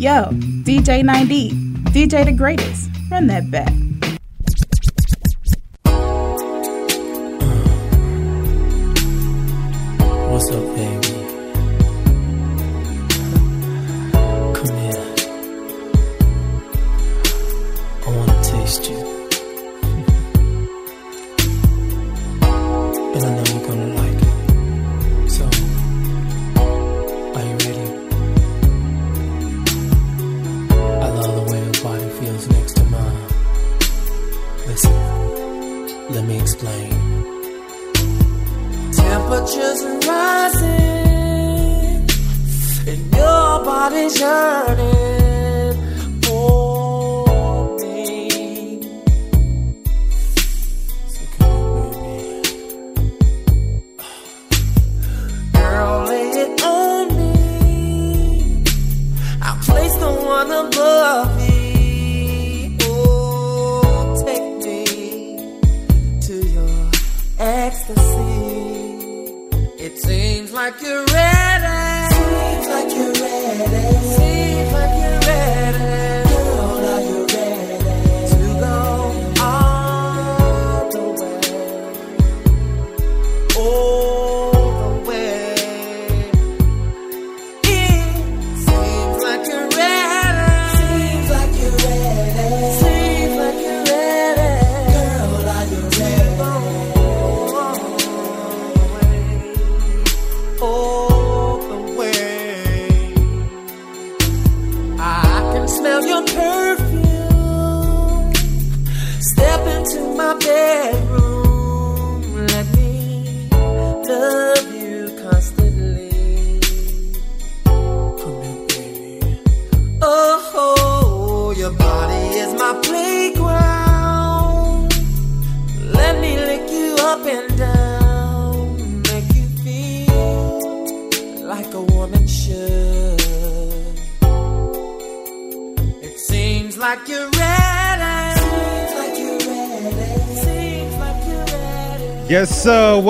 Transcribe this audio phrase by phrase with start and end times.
[0.00, 0.24] Yo,
[0.64, 1.52] DJ 9D,
[1.92, 2.88] DJ the greatest.
[3.10, 3.70] Run that back.
[67.70, 69.30] Ecstasy.
[69.86, 72.14] It seems like you're ready.
[72.14, 73.86] Seems like you're ready.
[74.18, 74.79] Seems like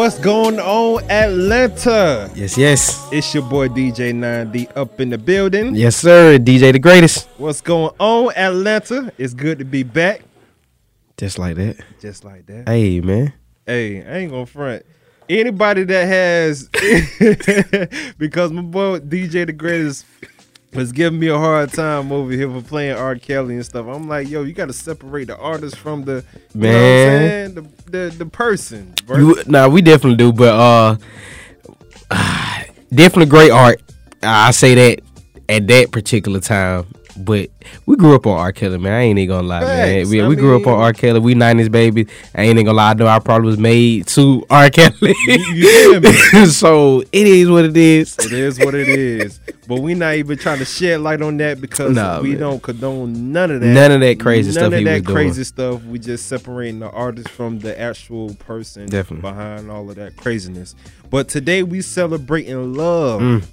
[0.00, 2.30] What's going on, Atlanta?
[2.34, 3.06] yes, yes.
[3.12, 5.74] It's your boy DJ 9D up in the building.
[5.74, 6.38] Yes, sir.
[6.38, 7.28] DJ the greatest.
[7.36, 9.12] What's going on, Atlanta?
[9.18, 10.22] It's good to be back.
[11.18, 11.84] Just like that.
[12.00, 12.66] Just like that.
[12.66, 13.34] Hey, man.
[13.66, 14.86] Hey, I ain't gonna front.
[15.28, 16.66] Anybody that has,
[18.16, 20.06] because my boy DJ the Greatest
[20.72, 23.16] was giving me a hard time over here for playing R.
[23.16, 23.86] Kelly and stuff.
[23.86, 27.18] I'm like, yo, you got to separate the artist from the you know what I'm
[27.28, 27.54] Man.
[27.54, 28.94] the, the the person.
[29.08, 30.96] You, nah, we definitely do, but uh,
[32.90, 33.82] definitely great art.
[34.22, 35.02] I say that
[35.48, 36.86] at that particular time.
[37.24, 37.50] But
[37.86, 38.52] we grew up on R.
[38.52, 38.92] Kelly, man.
[38.92, 39.98] I ain't even gonna lie, man.
[40.00, 40.10] Facts.
[40.10, 40.92] We, I we grew up on mean- R.
[40.92, 41.20] Kelly.
[41.20, 42.08] We 90s babies.
[42.34, 42.90] I ain't even gonna lie.
[42.90, 44.70] I know I probably was made to R.
[44.70, 45.14] Kelly.
[45.26, 46.12] you me?
[46.46, 48.16] so it is what it is.
[48.18, 49.38] It is what it is.
[49.68, 52.40] But we not even trying to shed light on that because Nah, we man.
[52.40, 53.66] don't condone none of that.
[53.66, 55.14] None of that crazy none stuff of he that was doing.
[55.14, 55.84] crazy stuff.
[55.84, 59.22] We just separating the artist from the actual person Definitely.
[59.30, 60.74] behind all of that craziness.
[61.10, 63.20] But today we celebrating love.
[63.20, 63.44] Mm.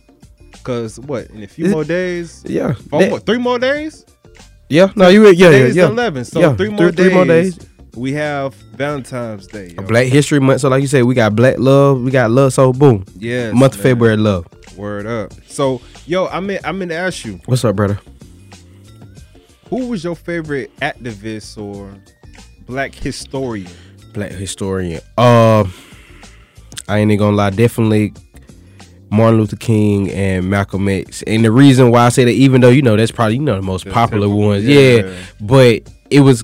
[0.68, 1.30] Cause what?
[1.32, 2.74] In a few Is- more days, Yeah.
[2.74, 4.06] four That- more, three more days.
[4.70, 4.92] yeah.
[4.98, 5.26] No, you.
[5.30, 5.50] Yeah.
[5.50, 5.68] Yeah.
[5.68, 5.88] Yeah.
[5.88, 6.26] 11.
[6.26, 7.06] So Yeah, three more three- days.
[7.06, 7.58] three more days.
[7.96, 9.74] We have Valentine's Day.
[9.76, 9.84] yo.
[9.84, 10.62] Black History Month.
[10.62, 12.02] So, like you said, we got Black Love.
[12.02, 12.52] We got Love.
[12.54, 13.06] So, boom.
[13.18, 13.84] yeah, Month of man.
[13.94, 14.46] February, love.
[14.76, 15.34] Word up.
[15.48, 17.40] So yo, I'm in, I'm in to ask you.
[17.46, 17.98] What's up, brother?
[19.70, 21.90] Who was your favorite activist or
[22.68, 23.72] black historian?
[24.14, 25.02] Black historian.
[25.18, 25.64] Uh,
[26.90, 27.50] I ain't even gonna lie.
[27.52, 28.14] Definitely
[29.10, 31.24] Martin Luther King and Malcolm X.
[31.24, 33.56] And the reason why I say that, even though you know that's probably you know
[33.56, 34.80] the most The popular ones, yeah.
[35.06, 35.16] yeah.
[35.40, 36.44] But it was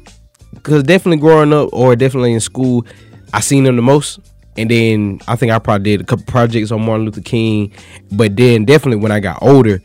[0.53, 2.85] because definitely growing up or definitely in school,
[3.33, 4.19] I seen them the most.
[4.55, 7.71] And then I think I probably did a couple projects on Martin Luther King.
[8.11, 9.81] But then definitely when I got older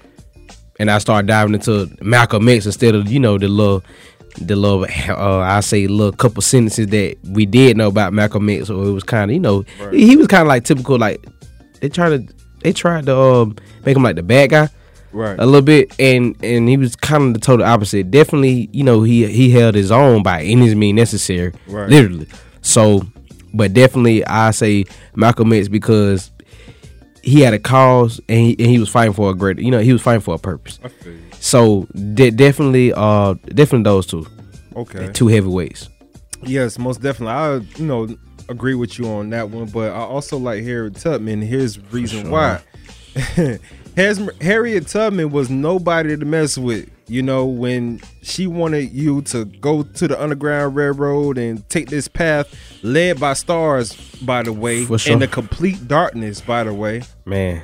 [0.79, 3.83] and I started diving into Malcolm X instead of, you know, the little
[4.41, 8.71] the little uh, I say little couple sentences that we did know about Malcolm X
[8.71, 9.95] or it was kinda, you know, Right.
[9.95, 11.27] he was kinda like typical like
[11.81, 12.25] they try to
[12.61, 14.69] they tried to um, make him like the bad guy.
[15.11, 15.39] Right.
[15.39, 18.11] a little bit, and and he was kind of the total opposite.
[18.11, 21.89] Definitely, you know, he he held his own by any means necessary, Right.
[21.89, 22.27] literally.
[22.61, 23.03] So,
[23.55, 24.85] but definitely, I say
[25.15, 26.31] Malcolm X because
[27.23, 29.81] he had a cause and he, and he was fighting for a great, you know,
[29.81, 30.79] he was fighting for a purpose.
[31.41, 34.27] So de- definitely, uh, definitely those two,
[34.77, 35.11] Okay.
[35.15, 35.89] two heavyweights.
[36.45, 37.35] Yes, most definitely.
[37.35, 38.09] I you know
[38.49, 41.43] agree with you on that one, but I also like Harriet Tubman.
[41.43, 42.31] Here's the reason sure.
[42.31, 42.61] why.
[43.97, 46.89] Harriet Tubman was nobody to mess with.
[47.09, 52.07] You know, when she wanted you to go to the Underground Railroad and take this
[52.07, 55.13] path led by stars, by the way, sure.
[55.13, 57.03] in the complete darkness, by the way.
[57.25, 57.63] Man,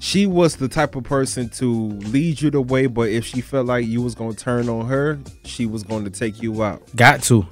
[0.00, 3.66] She was the type of person to lead you the way, but if she felt
[3.66, 6.82] like you was gonna turn on her, she was going to take you out.
[6.96, 7.46] got to.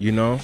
[0.00, 0.40] You know?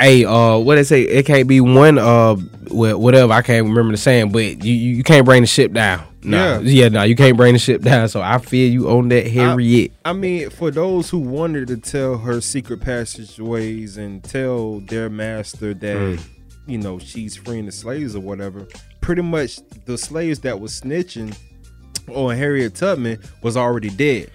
[0.00, 1.02] Hey, uh, what they say?
[1.02, 2.36] It can't be one, uh,
[2.68, 3.32] wha- whatever.
[3.32, 6.04] I can't remember the saying, but you you can't bring the ship down.
[6.22, 6.60] Nah, Yeah.
[6.84, 8.08] yeah, no, you can't bring the ship down.
[8.08, 9.92] So I feel you on that, Harriet.
[10.04, 15.72] I mean, for those who wanted to tell her secret passageways and tell their master
[15.72, 16.20] that, Mm.
[16.66, 18.66] you know, she's freeing the slaves or whatever,
[19.00, 21.32] pretty much the slaves that was snitching
[22.12, 24.28] on Harriet Tubman was already dead.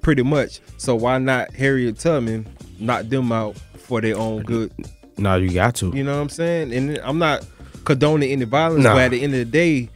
[0.00, 0.60] Pretty much.
[0.76, 2.46] So why not Harriet Tubman
[2.80, 4.72] knock them out for their own good?
[5.18, 5.90] No, you got to.
[5.94, 6.72] You know what I'm saying?
[6.72, 7.44] And I'm not
[7.84, 8.94] condoning any violence, Nah.
[8.94, 9.88] but at the end of the day,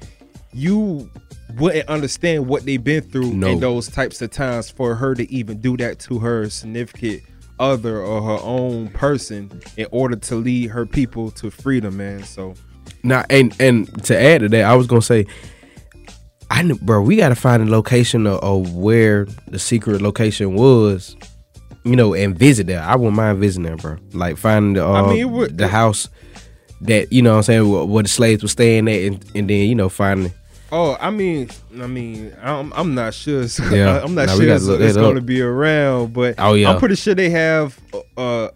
[0.52, 1.10] you
[1.56, 3.48] wouldn't understand what they've been through No.
[3.48, 7.22] in those types of times for her to even do that to her significant
[7.58, 12.22] other or her own person in order to lead her people to freedom, man.
[12.24, 12.54] So
[13.02, 15.26] Now, and and to add to that, I was gonna say,
[16.50, 21.16] I knew, bro, we gotta find the location of, of where the secret location was,
[21.88, 22.82] you know, and visit there.
[22.82, 23.96] I wouldn't mind visiting there, bro.
[24.12, 26.08] Like finding the uh, I mean, it would- the house
[26.82, 29.50] that you know, what I'm saying where, where the slaves were staying at, and, and
[29.50, 30.32] then you know finding.
[30.70, 31.48] Oh, I mean,
[31.80, 33.42] I mean, I'm, I'm not sure.
[33.72, 34.00] Yeah.
[34.04, 36.52] I'm not we sure gotta it's, look it's that going to be around, but Oh,
[36.52, 36.70] yeah.
[36.70, 37.78] I'm pretty sure they have.
[38.18, 38.48] Uh,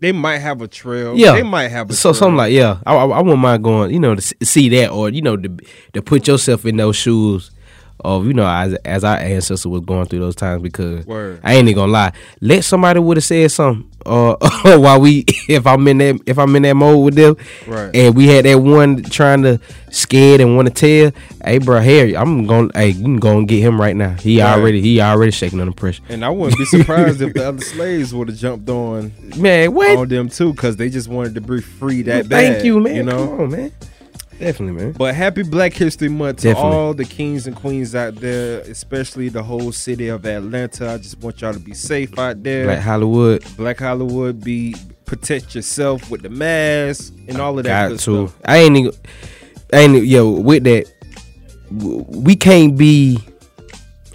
[0.00, 1.16] they might have a trail.
[1.18, 2.14] Yeah, they might have a so trail.
[2.14, 2.78] something like yeah.
[2.86, 5.56] I, I, I wouldn't mind going, you know, to see that or you know to
[5.94, 7.50] to put yourself in those shoes
[8.00, 11.40] of you know as as our ancestor was going through those times because Word.
[11.42, 12.12] I ain't even gonna lie.
[12.40, 14.36] Let somebody would have said something uh
[14.78, 17.36] while we if I'm in that if I'm in that mode with them
[17.66, 17.90] Right.
[17.94, 19.58] and we had that one trying to
[19.90, 21.12] scared and want to tell
[21.44, 24.40] hey bro Harry I'm gonna hey you can go and get him right now he
[24.40, 24.52] Right.
[24.56, 28.14] already he already shaking under pressure And I wouldn't be surprised if the other slaves
[28.14, 31.60] would have jumped on man what on them too, because they just wanted to be
[31.60, 32.52] free that bad.
[32.54, 33.26] thank you man You know.
[33.26, 33.72] Come on, man
[34.38, 36.72] definitely man But happy Black History Month to Definitely.
[36.72, 40.92] all the kings and queens out there, especially the whole city of Atlanta.
[40.92, 42.64] I just want y'all to be safe out there.
[42.64, 44.74] Black Hollywood Black Hollywood, be
[45.04, 48.28] protect yourself with the mask and all of that got to.
[48.28, 48.38] stuff.
[48.44, 48.92] I ain't even,
[49.72, 50.84] I ain't yo with that.
[51.70, 53.18] We can't be,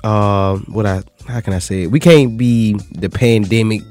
[0.03, 1.87] uh, what I how can I say it?
[1.87, 3.81] We can't be the pandemic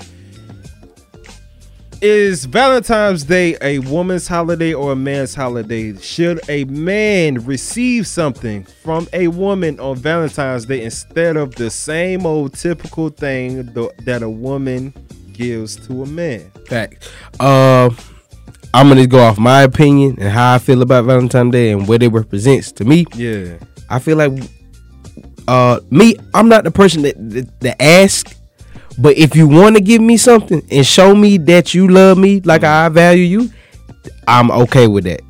[2.01, 5.98] Is Valentine's Day a woman's holiday or a man's holiday?
[5.98, 12.25] Should a man receive something from a woman on Valentine's Day instead of the same
[12.25, 14.94] old typical thing that a woman
[15.34, 16.50] gives to a man?
[16.68, 17.12] Fact.
[17.38, 17.89] Uh,
[18.74, 22.01] I'm gonna go off my opinion and how I feel about Valentine's Day and what
[22.01, 23.08] it represents to me.
[23.13, 23.58] Yeah.
[23.89, 24.32] I feel like,
[25.50, 28.38] uh, me, I'm not the person that that, that ask,
[28.98, 32.41] but if you want to give me something and show me that you love me
[32.41, 33.50] like I value you,
[34.27, 35.22] I'm okay with that.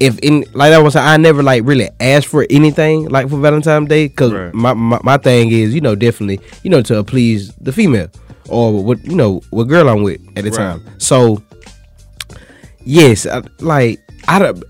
[0.00, 3.38] If in like I was saying, I never like really asked for anything like for
[3.38, 4.54] Valentine's Day because Right.
[4.54, 8.08] my, my my thing is you know definitely you know to please the female
[8.48, 10.56] or what you know what girl I'm with at the Right.
[10.56, 10.82] time.
[10.98, 11.40] So
[12.84, 14.62] yes, I, like I don't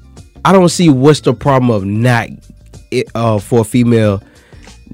[0.45, 2.29] I don't see what's the problem of not
[2.91, 4.23] it, uh for a female,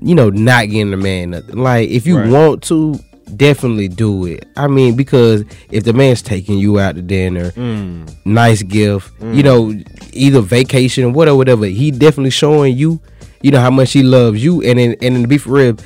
[0.00, 1.56] you know, not getting a man nothing.
[1.56, 2.30] Like if you Right.
[2.30, 2.98] want to,
[3.36, 4.46] definitely do it.
[4.56, 8.08] I mean, because if the man's taking you out to dinner, Mm.
[8.24, 9.74] nice gift, you know,
[10.12, 13.00] either vacation, whatever, whatever, he definitely showing you,
[13.42, 14.62] you know, how much he loves you.
[14.62, 15.76] And then, and then to be for real,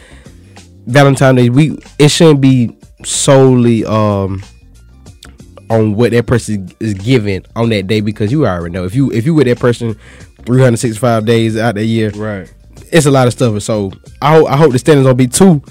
[0.87, 4.43] Valentine's Day, we it shouldn't be solely um
[5.71, 9.11] on what that person is giving on that day because you already know if you
[9.13, 9.95] if you with that person
[10.45, 12.53] 365 days out of the year, Right.
[12.91, 13.63] it's a lot of stuff.
[13.63, 15.63] So I hope I hope the standards don't be too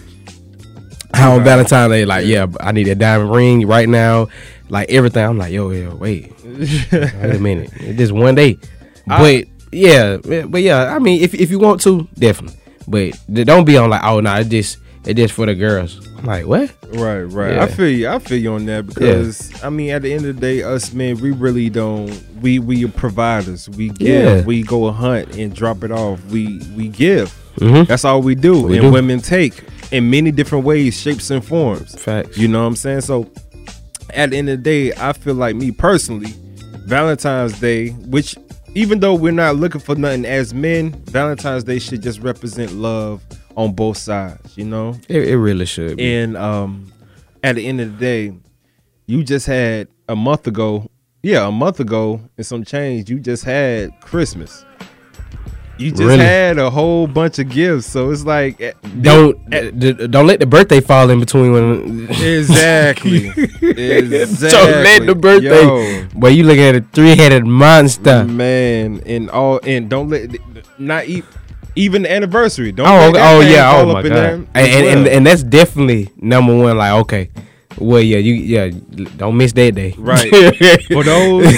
[1.13, 1.45] how on Right.
[1.45, 4.27] Valentine's Day, like, yeah, I need a diamond ring right now.
[4.69, 5.25] Like everything.
[5.25, 6.33] I'm like, yo, yo, wait.
[6.45, 7.71] wait a minute.
[7.97, 8.57] Just one day.
[9.05, 12.57] But yeah, but yeah, I mean if if you want to, definitely.
[12.87, 13.13] But
[13.45, 16.05] don't be on like, oh no, it's just it's just for the girls.
[16.17, 16.73] I'm like, what?
[16.93, 17.55] Right, right.
[17.55, 17.63] Yeah.
[17.63, 18.07] I feel you.
[18.07, 20.93] I feel you on that because I mean, at the end of the day, us
[20.93, 22.09] men, we really don't.
[22.41, 23.67] We we are providers.
[23.69, 24.39] We give.
[24.39, 24.45] Yeah.
[24.45, 26.23] We go hunt and drop it off.
[26.25, 27.33] We we give.
[27.57, 27.87] Mhm.
[27.87, 28.61] That's all we do.
[28.63, 28.91] We and do.
[28.91, 31.95] women take in many different ways, shapes, and forms.
[32.01, 32.37] Facts.
[32.37, 33.01] You know what I'm saying?
[33.01, 33.29] So
[34.13, 36.33] at the end of the day, I feel like me personally,
[36.85, 38.35] Valentine's Day, which
[38.73, 43.23] even though we're not looking for nothing as men, Valentine's Day should just represent love
[43.55, 44.57] on both sides.
[44.57, 44.97] You know.
[45.09, 46.13] It, it really should be.
[46.13, 46.91] And um,
[47.43, 48.37] at the end of the day,
[49.07, 50.89] you just had a month ago,
[51.21, 53.09] yeah, a month ago and some change.
[53.09, 54.65] You just had Christmas.
[55.81, 56.19] You just Really?
[56.19, 60.39] had a whole bunch of gifts, so it's like eh, don't d- d- don't let
[60.39, 64.49] the birthday fall in between when exactly, exactly.
[64.51, 65.63] Don't let the birthday.
[65.63, 68.23] Yo, Boy, you looking at a three headed monster.
[68.25, 70.29] man, and all, and don't let
[70.79, 71.23] not e-
[71.75, 72.71] even the anniversary.
[72.71, 73.71] Don't Oh, let oh yeah.
[73.81, 74.11] Oh my god.
[74.13, 76.77] And, and, and and that's definitely number one.
[76.77, 77.29] Like okay,
[77.81, 78.71] well yeah, you yeah,
[79.17, 79.93] don't miss that day.
[79.97, 80.29] Right.
[80.87, 81.57] for those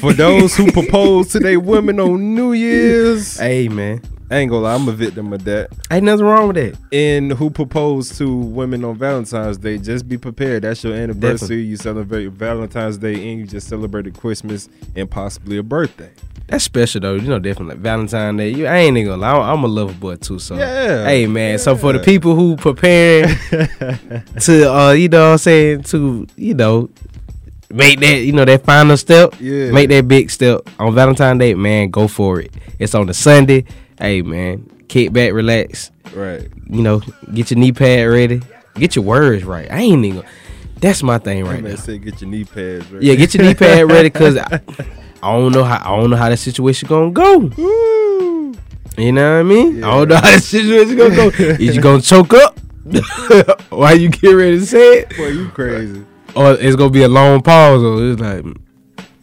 [0.00, 4.02] for those who propose to their women on New Year's, hey man,
[4.32, 5.70] I ain't gonna lie, I'm a victim of that.
[5.90, 6.78] ain't nothing wrong with that.
[6.90, 10.62] And who propose to women on Valentine's Day, just be prepared.
[10.62, 11.60] That's your anniversary.
[11.60, 16.10] You celebrate Valentine's Day and you just celebrated Christmas and possibly a birthday.
[16.46, 17.14] That's special though.
[17.16, 18.48] You know, definitely like Valentine's Day.
[18.48, 19.52] You, I ain't even gonna lie.
[19.52, 20.38] I'm, a lover boy too.
[20.38, 21.58] So Yeah, Hey man.
[21.58, 23.36] So for the people who preparing
[24.40, 26.88] to, uh, you know, what I'm saying to, you know,
[27.68, 29.34] make that, you know, that final step.
[29.38, 29.72] Yeah.
[29.72, 31.90] Make that big step on Valentine's Day, man.
[31.90, 32.50] Go for it.
[32.78, 33.66] It's on the Sunday.
[34.02, 35.92] Hey man, kick back, relax.
[36.12, 36.50] Right.
[36.68, 38.42] You know, get your knee pad ready.
[38.74, 39.70] Get your words right.
[39.70, 40.24] I ain't even.
[40.80, 41.76] That's my thing right now.
[41.76, 43.06] say get your knee pads ready.
[43.06, 44.60] Yeah, get your knee pad ready because I,
[45.22, 47.38] I don't know how I don't know how that situation gonna go.
[47.56, 48.54] Woo.
[48.98, 49.76] You know what I mean?
[49.76, 49.88] Yeah.
[49.88, 51.28] I don't know how that situation gonna go.
[51.28, 52.58] Is you gonna choke up
[53.70, 56.04] Why you get ready to say it, Boy, you crazy.
[56.34, 57.84] or it's gonna be a long pause?
[57.84, 58.44] Or it's like,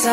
[0.00, 0.08] Hey,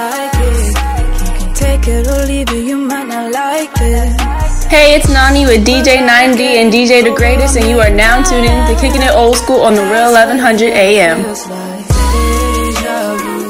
[4.95, 8.67] it's Nani with DJ 9D and DJ The Greatest, and you are now tuned in
[8.67, 11.23] to Kicking It Old School on the Real 1100 AM.
[11.23, 13.47] Feels like deja vu.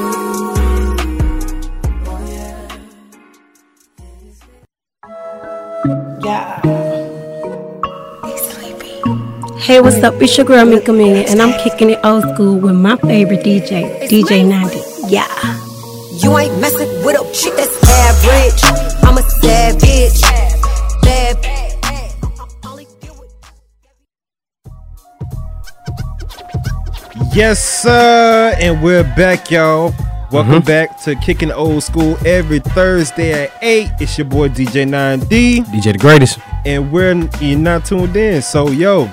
[6.22, 6.62] Yeah.
[9.58, 10.22] Hey, what's up?
[10.22, 14.06] It's your girl Mika Million, and I'm kicking it old school with my favorite DJ,
[14.06, 15.10] DJ 9D.
[15.10, 15.67] Yeah.
[16.20, 19.04] You ain't messing with a chick that's average.
[19.04, 20.20] I'm a savage.
[21.02, 21.38] Bad.
[27.32, 28.56] Yes, sir.
[28.58, 29.94] And we're back, y'all.
[30.32, 30.66] Welcome mm-hmm.
[30.66, 33.88] back to Kicking Old School every Thursday at 8.
[34.00, 35.66] It's your boy DJ 9D.
[35.66, 36.40] DJ the greatest.
[36.66, 38.42] And we're you're not tuned in.
[38.42, 39.08] So, yo,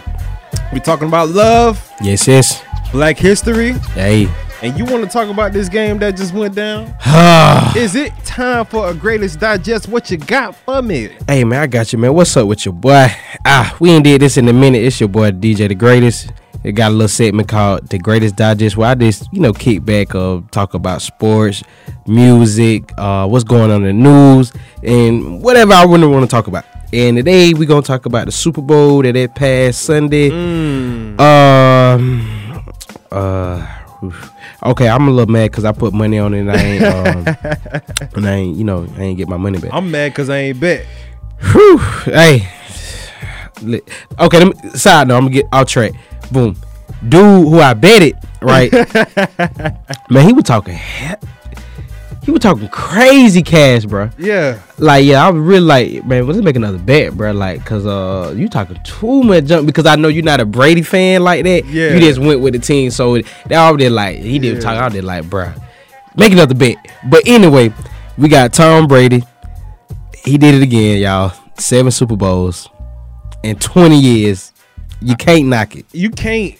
[0.73, 2.63] we're talking about love, Yes, yes.
[2.91, 4.27] black history, Hey.
[4.65, 6.85] And you want to talk about this game that just went down?
[7.77, 9.87] Is it time for a greatest digest?
[9.87, 11.09] What you got for me?
[11.27, 12.15] Hey man, I got you, man.
[12.15, 13.07] What's up with your boy?
[13.45, 14.81] Ah, we ain't did this in a minute.
[14.81, 16.31] It's your boy DJ the Greatest.
[16.63, 19.85] It got a little segment called The Greatest Digest where I just, you know, kick
[19.85, 21.63] back uh talk about sports,
[22.07, 24.51] music, uh what's going on in the news,
[24.81, 26.65] and whatever I really want to talk about.
[26.91, 30.31] And today we're gonna talk about the Super Bowl that it passed Sunday.
[31.19, 32.65] Um
[33.11, 34.31] uh oof.
[34.63, 37.37] Okay, I'm a little mad because I put money on it and I ain't um
[38.15, 39.71] and I ain't, you know, I ain't get my money back.
[39.73, 40.85] I'm mad because I ain't bet.
[41.51, 42.47] Whew, hey.
[44.19, 45.93] Okay, let me, side note, I'm gonna get off track.
[46.31, 46.55] Boom.
[47.07, 48.15] Dude who I bet it
[48.45, 48.71] right?
[50.09, 51.15] man, he was talking he-
[52.25, 54.09] he was talking crazy cash, bro.
[54.17, 54.59] Yeah.
[54.79, 57.31] Like, yeah, I was really like, man, let's make another bet, bro.
[57.31, 60.81] Like, cause uh you talking too much junk because I know you're not a Brady
[60.81, 61.65] fan like that.
[61.65, 61.93] Yeah.
[61.93, 62.89] You just went with the team.
[62.89, 64.59] So they already like he did Yeah.
[64.61, 65.53] talk, I did like, bro.
[66.17, 66.77] Make another bet.
[67.09, 67.71] But anyway,
[68.17, 69.23] we got Tom Brady.
[70.23, 71.33] He did it again, y'all.
[71.59, 72.67] Seven Super Bowls
[73.43, 74.51] in 20 years.
[75.01, 75.85] You can't knock it.
[75.91, 76.55] You can't.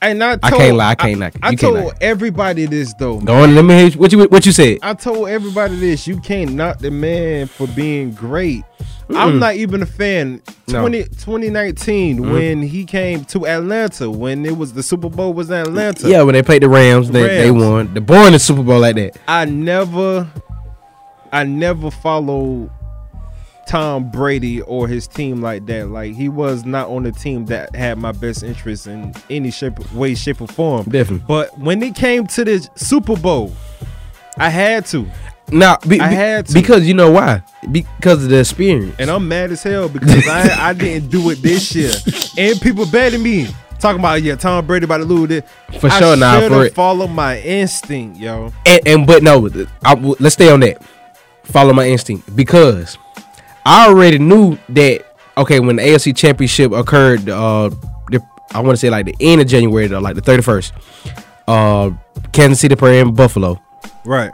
[0.00, 1.40] And I, I told, can't lie, I can't knock it.
[1.42, 3.20] I You told knock everybody this though.
[3.20, 4.78] Go on, let me hear what you what you said.
[4.82, 6.06] I told everybody this.
[6.06, 8.64] You can't knock the man for being great.
[9.10, 10.42] I'm not even a fan.
[10.66, 10.80] No.
[10.80, 12.32] 20, 2019 mm-hmm.
[12.32, 16.08] when he came to Atlanta when it was the Super Bowl was in Atlanta.
[16.08, 17.92] Yeah, when they played the Rams, they, they won.
[17.92, 19.18] The born the Super Bowl like that.
[19.28, 20.26] I never,
[21.32, 22.70] I never followed
[23.66, 25.88] Tom Brady or his team like that.
[25.88, 29.92] Like he was not on the team that had my best interest in any shape,
[29.92, 30.84] way, shape, or form.
[30.84, 31.24] Definitely.
[31.26, 33.52] But when it came to the Super Bowl,
[34.36, 35.06] I had to,
[35.50, 36.54] Now, be, I had to.
[36.54, 37.42] because you know why?
[37.70, 38.96] Because of the experience.
[38.98, 41.92] and I'm mad as hell because I I didn't do it this year,
[42.38, 43.48] and people betting me.
[43.80, 45.46] Talking about yeah, Tom Brady about to lose it.
[45.78, 46.74] For I sure, nah, for it.
[46.74, 48.50] Follow my instinct, yo.
[48.64, 49.46] and, and but no,
[49.84, 50.82] I, let's stay on that.
[51.42, 52.96] Follow my instinct because
[53.64, 55.04] I already knew that.
[55.36, 57.70] Okay, when the AFC Championship occurred, uh,
[58.10, 60.72] the, I want to say like the end of January, though, like the thirty first.
[61.48, 61.90] Uh,
[62.32, 63.60] Kansas City playing Buffalo.
[64.04, 64.32] Right.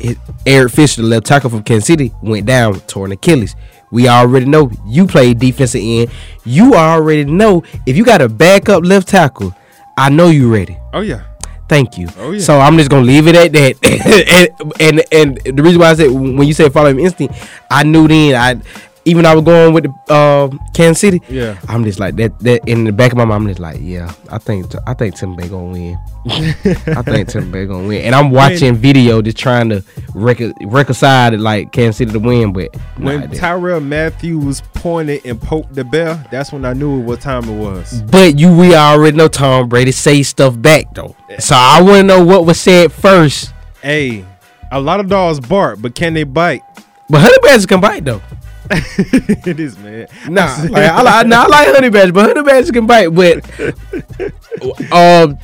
[0.00, 3.54] It, Eric Fisher, the left tackle from Kansas City, went down, torn Achilles.
[3.90, 6.10] We already know you play defensive end.
[6.44, 9.54] You already know if you got a backup left tackle,
[9.96, 10.76] I know you ready.
[10.92, 11.22] Oh yeah.
[11.68, 12.08] Thank you.
[12.18, 12.40] Oh, yeah.
[12.40, 14.54] So I'm just gonna leave it at that.
[14.80, 17.34] and, and and the reason why I said when you said follow him instinct,
[17.70, 18.60] I knew then I
[19.04, 21.20] even I was going with the uh, Kansas City.
[21.28, 21.58] Yeah.
[21.68, 22.38] I'm just like that.
[22.40, 25.16] That in the back of my mind, I'm just like, yeah, I think I think
[25.16, 25.98] Tim Bay gonna win.
[26.26, 28.02] I think Tim Bay gonna win.
[28.02, 32.52] And I'm watching video just trying to recon- reconcile it like Kansas City to win,
[32.52, 33.28] but When.
[33.30, 38.02] Tyrann Mathieu pointed and poked the bell, that's when I knew what time it was.
[38.02, 41.14] But you, we already know Tom Brady say stuff back though.
[41.38, 43.52] So I want to know what was said first.
[43.82, 44.24] Hey,
[44.70, 46.62] a lot of dogs bark, but can they bite?
[47.10, 48.22] But honey badgers can bite though.
[48.70, 50.08] it is, man.
[50.28, 53.08] Nah, like, I, like, nah, I like honey badger, but honey badgers can bite.
[53.08, 53.44] But
[54.92, 55.38] um,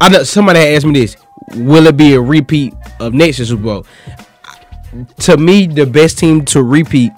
[0.00, 1.16] I know somebody asked me this:
[1.54, 3.86] Will it be a repeat of next year's Super Bowl?
[5.20, 7.12] To me, the best team to repeat,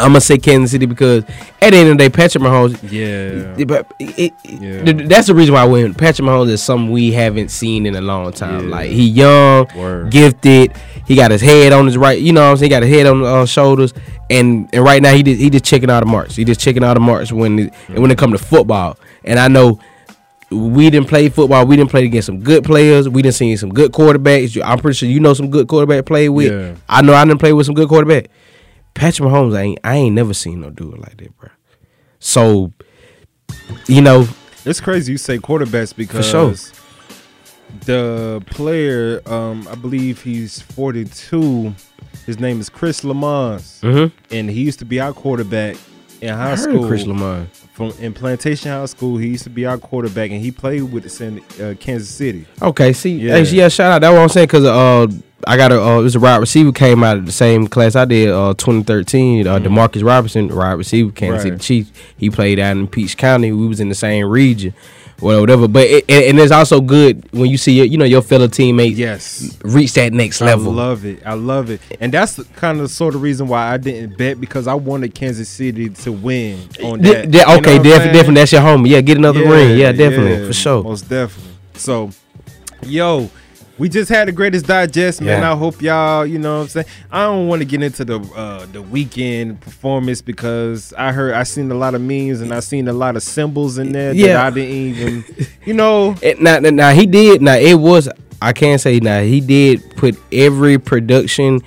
[0.00, 1.24] I'm gonna say Kansas City because
[1.62, 2.78] at the end of the day, Patrick Mahomes.
[2.90, 3.64] Yeah.
[3.64, 5.06] But it, it- Yeah.
[5.06, 5.94] that's the reason why I win.
[5.94, 8.64] Patrick Mahomes is something we haven't seen in a long time.
[8.68, 8.76] Yeah.
[8.76, 10.10] Like he young, Word.
[10.10, 10.72] gifted.
[11.06, 12.20] He got his head on his right.
[12.20, 12.70] You know what I'm saying?
[12.70, 13.92] He got his head on uh, shoulders.
[14.30, 16.36] And and right now he just he just checking out the marks.
[16.36, 18.96] He just checking out the marks when it, when it come to football.
[19.24, 19.80] And I know
[20.50, 21.64] we didn't play football.
[21.66, 23.08] We didn't play against some good players.
[23.08, 24.60] We didn't see some good quarterbacks.
[24.64, 26.52] I'm pretty sure you know some good quarterback play with.
[26.52, 26.74] Yeah.
[26.88, 28.26] I know I didn't play with some good quarterback.
[28.94, 31.48] Patrick Mahomes, I ain't I ain't never seen no it like that, bro.
[32.18, 32.72] So,
[33.86, 34.28] you know,
[34.64, 36.54] It's crazy you say quarterbacks because sure.
[37.86, 41.74] the player, um, I believe he's 42.
[42.26, 44.12] His name is Chris Lammons, Mhm.
[44.30, 45.76] and he used to be our quarterback
[46.20, 46.86] in high school.
[46.86, 47.46] Chris Lamar.
[47.72, 49.16] from in Plantation High School.
[49.16, 52.44] He used to be our quarterback, and he played with us in uh, Kansas City.
[52.60, 53.38] Okay, see, Yeah.
[53.38, 54.00] yeah, yeah shout out.
[54.02, 55.06] That's what I'm saying because uh,
[55.46, 57.96] I got a uh, it was a wide receiver came out of the same class
[57.96, 59.46] I did, uh, 2013.
[59.46, 61.60] Uh, Demarcus Robinson, wide receiver, Kansas City Mm-hmm.
[61.60, 61.92] Chiefs.
[62.16, 63.50] He played out in Peach County.
[63.52, 64.74] We was in the same region,
[65.20, 65.66] well, whatever.
[65.66, 68.48] But it, and, and it's also good when you see your, you know your fellow
[68.48, 69.58] teammates Yes.
[69.64, 70.72] reach that next level.
[70.72, 71.22] I love it.
[71.26, 71.80] I love it.
[72.00, 75.14] And that's the kind of sort of reason why I didn't bet because I wanted
[75.14, 77.30] Kansas City to win on that.
[77.30, 78.34] de- You know okay, what I'm definitely, definitely.
[78.34, 78.88] That's your homie.
[78.90, 79.78] Yeah, get another ring.
[79.78, 80.82] Yeah, definitely, for sure.
[80.84, 81.52] Most definitely.
[81.74, 82.10] So,
[82.82, 83.30] yo,
[83.80, 85.40] we just had the greatest digest, man.
[85.40, 85.52] Yeah.
[85.52, 86.86] I hope y'all, you know what I'm saying?
[87.10, 91.44] I don't want to get into the uh the Weeknd performance because I heard I
[91.44, 94.36] seen a lot of memes and I seen a lot of symbols in there that
[94.36, 95.24] I didn't even
[95.64, 97.40] you know It, now, now he did.
[97.40, 98.06] Now it was.
[98.42, 101.62] I can't say now he did put every production.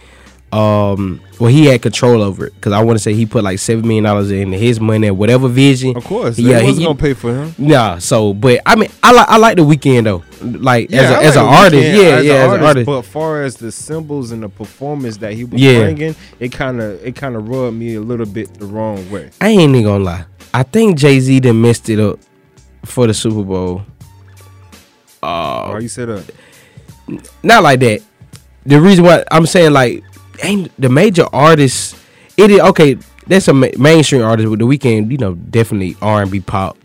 [0.51, 3.59] Um, well, he had control over it because I want to say he put like
[3.59, 5.97] seven million dollars in his money, and whatever vision.
[5.97, 7.53] Of course, yeah, they wasn't he, gonna pay for him.
[7.57, 10.23] Nah, so but I mean, I like I like the Weeknd though.
[10.41, 12.85] Like as I a, as an artist, yeah, as yeah, as an artist.
[12.85, 15.81] But far as the symbols and the performance that he was Yeah.
[15.81, 19.29] bringing, it kind of it kind of rubbed me a little bit the wrong way.
[19.41, 20.25] I ain't even gonna lie.
[20.53, 22.19] I think Jay Z done messed it up
[22.85, 23.81] for the Super Bowl.
[25.21, 26.31] Uh, Why you said that?
[27.43, 28.01] not like that.
[28.65, 30.05] The reason why I'm saying like
[30.41, 31.95] ain't the major artists.
[32.37, 32.97] It is okay.
[33.27, 35.11] That's a ma- mainstream artist with the Weeknd.
[35.11, 36.77] You know, definitely R and B pop.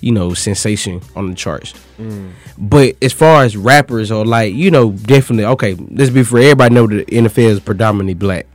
[0.00, 1.72] You know, sensation on the charts.
[1.98, 2.32] Mm.
[2.58, 5.74] But as far as rappers or like you know, definitely okay.
[5.74, 6.40] Let's be fair.
[6.42, 8.46] Everybody know that the NFL is predominantly black.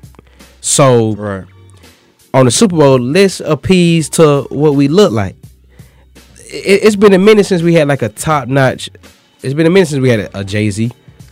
[0.62, 1.46] So Right.
[2.34, 5.36] on the Super Bowl, let's appease to what we look like.
[6.52, 8.90] It, it's been a minute since we had like a top notch.
[9.42, 10.92] It's been a minute since we had a, a Jay Z.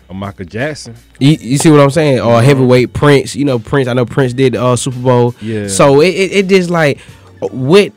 [0.09, 0.95] Or Michael Jackson.
[1.19, 2.21] You, you see what I'm saying?
[2.21, 3.35] Or heavyweight Prince.
[3.35, 3.87] You know Prince.
[3.87, 5.35] I know Prince did uh Super Bowl.
[5.41, 5.67] Yeah.
[5.67, 6.99] So it, it, it just like
[7.41, 7.91] what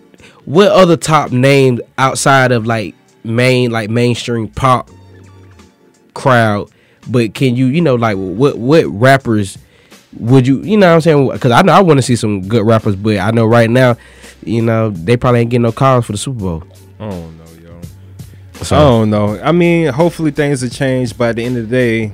[0.45, 4.91] what other top names outside of like main like mainstream pop
[6.15, 6.71] crowd?
[7.09, 9.57] But can you you know like what what rappers
[10.19, 11.31] would you you know what I'm saying?
[11.31, 13.97] Because I know I want to see some good rappers, but I know right now,
[14.45, 16.65] you know they probably ain't getting no calls for the Super Bowl.
[16.99, 17.40] I don't know, yo.
[18.63, 19.41] So- I don't know.
[19.43, 21.17] I mean, hopefully things will change.
[21.17, 22.13] By the end of the day,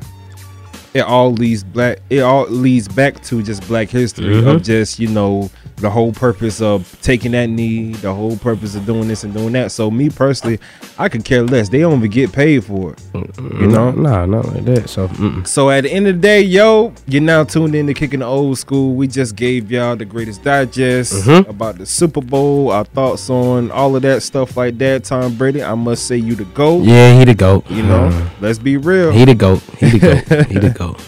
[0.94, 1.98] it all leads black.
[2.09, 4.56] It all leads back to just Black history Mhm.
[4.56, 8.86] of just you know the whole purpose of taking that knee, the whole purpose of
[8.86, 9.70] doing this and doing that.
[9.72, 10.58] So me personally,
[10.98, 11.68] I could care less.
[11.68, 13.02] They don't even get paid for it.
[13.14, 13.90] You know.
[13.90, 14.88] nah, not like that.
[14.88, 15.46] So mm-mm.
[15.46, 18.26] So at the end of the day, yo, you're now tuned in to Kicking the
[18.26, 18.94] Old School.
[18.94, 21.48] We just gave y'all the greatest digest Mhm.
[21.48, 25.04] about the Super Bowl, our thoughts on all of that stuff like that.
[25.04, 26.84] Tom Brady, I must say you the GOAT.
[26.84, 27.70] yeah, he the goat.
[27.70, 29.10] You know, Uh, let's be real.
[29.12, 29.60] he the goat.
[29.78, 30.46] He the goat.
[30.48, 31.00] he the goat.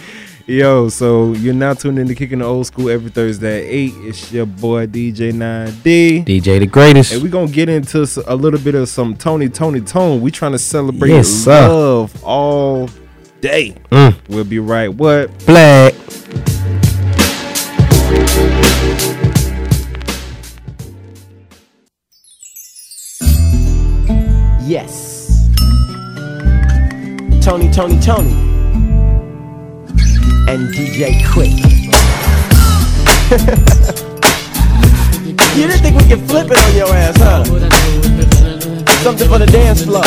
[0.48, 3.92] Yo, so you're now tuned in to Kicking the Old School every Thursday at 8.
[4.08, 6.24] It's your boy DJ 9D.
[6.24, 7.12] DJ the greatest.
[7.12, 10.22] And we're going to get into a little bit of some Tony, Tony, Tone.
[10.22, 11.68] we trying to celebrate Yes, sir.
[11.68, 12.88] love all
[13.42, 13.74] day.
[13.92, 14.16] Mm.
[14.30, 14.88] We'll be right.
[14.88, 15.28] What?
[15.44, 15.92] Black.
[24.66, 25.48] Yes.
[27.42, 28.57] Tony, Tony, Tony.
[30.48, 31.58] And DJ Quik.
[35.54, 37.44] you didn't think we could flip it on your ass, huh?
[39.02, 40.02] Something for the dance floor.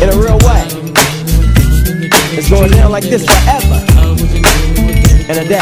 [0.00, 0.64] In a real way.
[2.34, 3.84] It's going down like this forever.
[5.28, 5.60] And a day.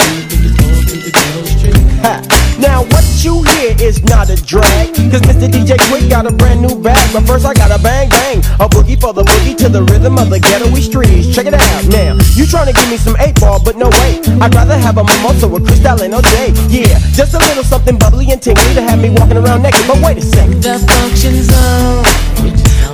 [2.02, 2.22] Ha.
[2.60, 2.84] Now
[3.20, 4.94] what you hear is not a drag.
[5.10, 5.48] Cause Mr.
[5.48, 7.12] DJ Quik got a brand new bag.
[7.12, 8.38] But first I got a bang bang.
[8.60, 11.34] A boogie for the boogie to the rhythm of the ghetto streets.
[11.34, 12.16] Check it out now.
[12.34, 14.20] You trying to give me some eight ball, but no way.
[14.40, 16.70] I'd rather have a mimosa with Cristal and OJ.
[16.70, 19.86] Yeah, just a little something bubbly and tingly to have me walking around naked.
[19.86, 20.62] But wait a second.
[20.62, 22.04] The function's zone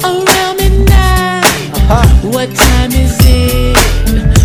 [0.02, 1.46] around midnight.
[1.86, 2.30] Uh-huh.
[2.30, 4.35] What time is it?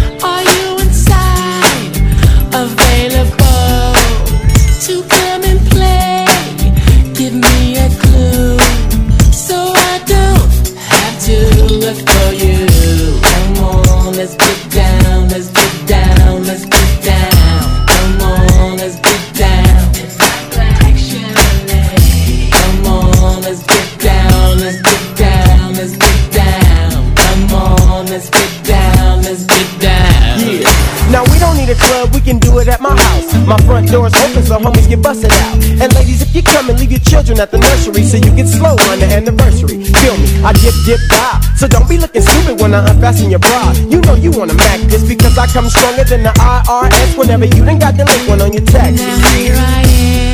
[33.47, 35.55] My front door's open, so homies get busted out.
[35.81, 38.47] And ladies, if you come and leave your children at the nursery, so you get
[38.47, 39.83] slow on the anniversary.
[39.83, 40.27] Feel me?
[40.43, 41.39] I dip, dip, die.
[41.55, 43.73] So don't be looking stupid when I unfasten your bra.
[43.89, 47.65] You know you wanna mac this because I come stronger than the IRS whenever you
[47.65, 49.19] done got the link one on your taxes.
[49.21, 50.30] Now here I am,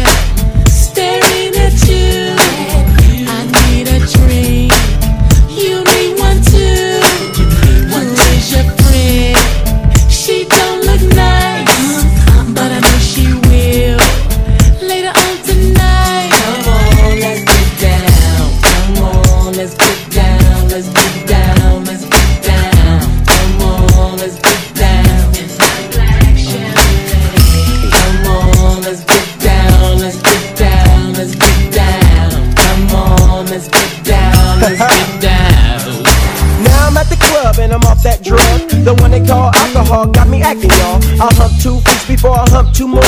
[39.87, 40.99] alcohol got me acting, y'all.
[41.21, 43.03] I hump two feet before I hump two more.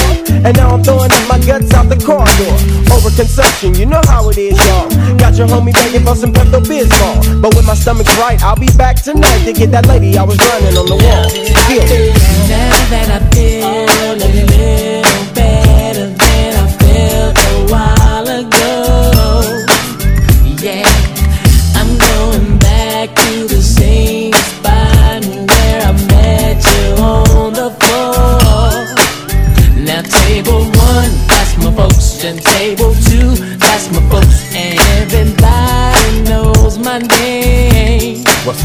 [0.46, 2.56] And now I'm throwing up my guts out the corridor.
[2.92, 4.90] Overconsumption, you know how it is, y'all.
[5.18, 7.42] Got your homie begging for some Pepto Bismol.
[7.42, 10.38] But when my stomach's right, I'll be back tonight to get that lady I was
[10.38, 11.30] running on the wall.
[11.68, 12.10] Feel me?
[12.48, 14.99] Now that I feel a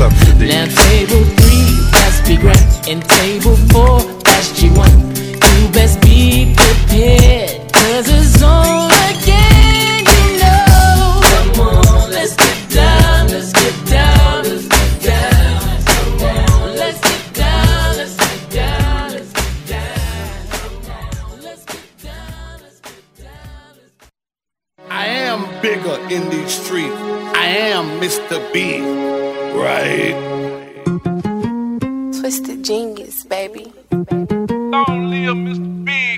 [0.05, 0.13] up.
[0.39, 4.01] Now table three, that's Big Rat, and table four,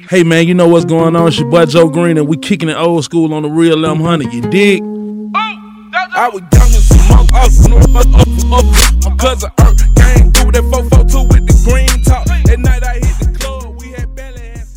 [0.08, 1.26] Hey man, you know what's going on?
[1.26, 3.98] It's your boy Joe Green, and we kicking it old school on the real M
[3.98, 4.32] Honey.
[4.32, 4.80] You dig?
[4.84, 7.50] Oh, I was young and smoke up,
[7.92, 8.66] up, up, up,
[9.04, 9.82] up, cause of Earth.
[9.96, 12.30] Came through that 442 with the green top.
[12.30, 14.68] At night I hit the club, we had barely had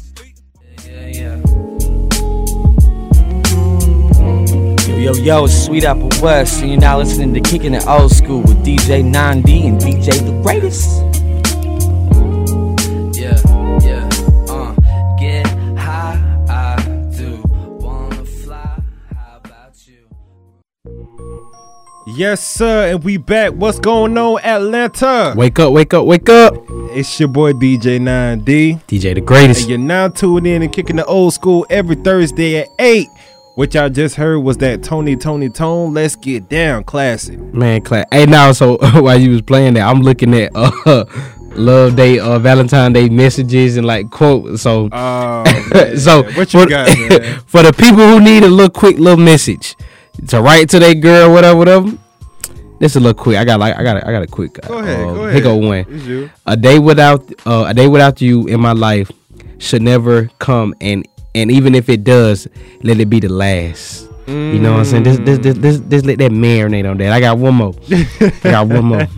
[4.90, 8.12] Yo, yo, yo, it's Sweet Apple West, and you're now listening to Kicking It Old
[8.12, 11.09] School with DJ 9D and DJ The Greatest.
[22.20, 23.54] Yes, sir, and we back.
[23.54, 25.34] What's going on, Atlanta?
[25.38, 26.54] Wake up, wake up, wake up.
[26.92, 28.82] It's your boy DJ 9D.
[28.90, 29.62] DJ the greatest.
[29.62, 33.08] And you're now tuned in and kicking the old school every Thursday at 8.
[33.56, 35.94] What y'all just heard was that Tony Tony Tone.
[35.94, 37.40] Let's get down, classic.
[37.40, 38.06] Man, class.
[38.12, 41.06] Hey, now, so while you was playing that, I'm looking at uh,
[41.56, 44.64] Love Day, uh, Valentine Day messages and like quotes.
[44.64, 45.46] So, Oh,
[45.98, 47.40] so what you for, got, man?
[47.46, 49.78] for the people who need a little quick little message
[50.28, 51.98] to write to their girl, whatever, whatever.
[52.80, 53.38] This is a little quick.
[53.38, 54.62] I got like I got a, I got a quick.
[54.62, 56.32] Go ahead, uh, go Here go one.
[56.46, 59.12] A day without uh, a day without you in my life
[59.58, 62.48] should never come, and and even if it does,
[62.82, 64.08] let it be the last.
[64.28, 65.04] You know what I'm saying?
[65.04, 67.12] This this this this, this let that marinate on that.
[67.12, 67.74] I got one more.
[67.92, 69.08] I got one more.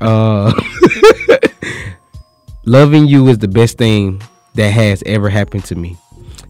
[0.00, 0.52] Uh,
[2.64, 4.22] loving you is the best thing
[4.54, 5.96] that has ever happened to me.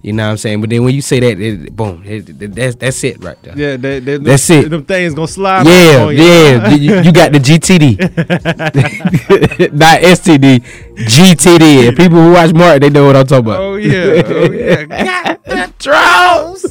[0.06, 0.60] You know what I'm saying?
[0.60, 3.58] But then when you say that, it, boom, it, it- that's that's it right there.
[3.58, 4.68] Yeah, that, that, That's them, it.
[4.68, 5.66] Them things gonna slide.
[5.66, 6.70] Yeah, yeah.
[6.74, 7.98] you, you got the GTD,
[9.74, 10.62] not STD,
[10.94, 11.88] GTD.
[11.88, 13.60] And people who watch Martin, they know what I'm talking about.
[13.60, 14.84] Oh yeah, oh yeah.
[14.84, 16.62] Got the draws.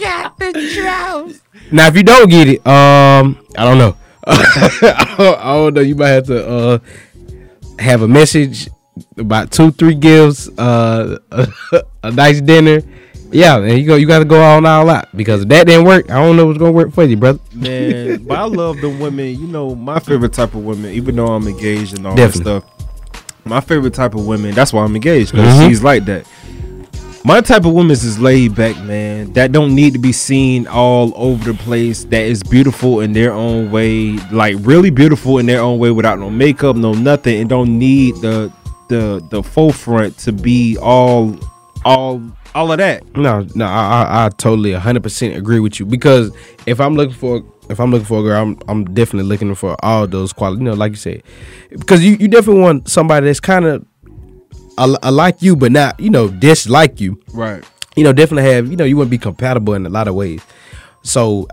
[0.00, 1.32] got the drought.
[1.70, 3.96] Now, if you don't get it, um, I don't know.
[4.26, 5.80] I don't- I don't know.
[5.80, 6.78] You might have to uh
[7.78, 8.68] have a message
[9.16, 11.18] about two, three gifts, uh,
[12.02, 12.80] a, nice dinner.
[13.30, 13.96] Yeah, and you go.
[13.96, 16.46] You got to go all all out because if that didn't work, I don't know
[16.46, 17.40] what's gonna work for you, brother.
[17.52, 19.28] Man, but I love the women.
[19.40, 22.52] You know, my favorite type of women, even though I'm engaged and all Definitely.
[22.60, 23.44] that stuff.
[23.44, 24.54] My favorite type of women.
[24.54, 25.68] That's why I'm engaged because Mhm.
[25.68, 26.26] she's like that.
[27.26, 29.32] My type of women is laid back, man.
[29.32, 32.04] That don't need to be seen all over the place.
[32.04, 36.18] That is beautiful in their own way, like really beautiful in their own way, without
[36.20, 38.52] no makeup, no nothing, and don't need the
[38.94, 41.36] the the forefront to be all
[41.84, 42.22] all
[42.54, 43.04] all of that.
[43.16, 46.32] No, no, I, I, I totally 100% agree with you because
[46.66, 49.76] if I'm looking for if I'm looking for a girl, I'm I'm definitely looking for
[49.84, 50.60] all those qualities.
[50.60, 51.22] You know, like you said,
[51.70, 53.84] because you, you definitely want somebody that's kind of
[54.78, 57.20] a, like you, but not you know dislike you.
[57.32, 57.64] Right.
[57.96, 60.14] You know, definitely have you know you want to be compatible in a lot of
[60.14, 60.40] ways.
[61.02, 61.48] So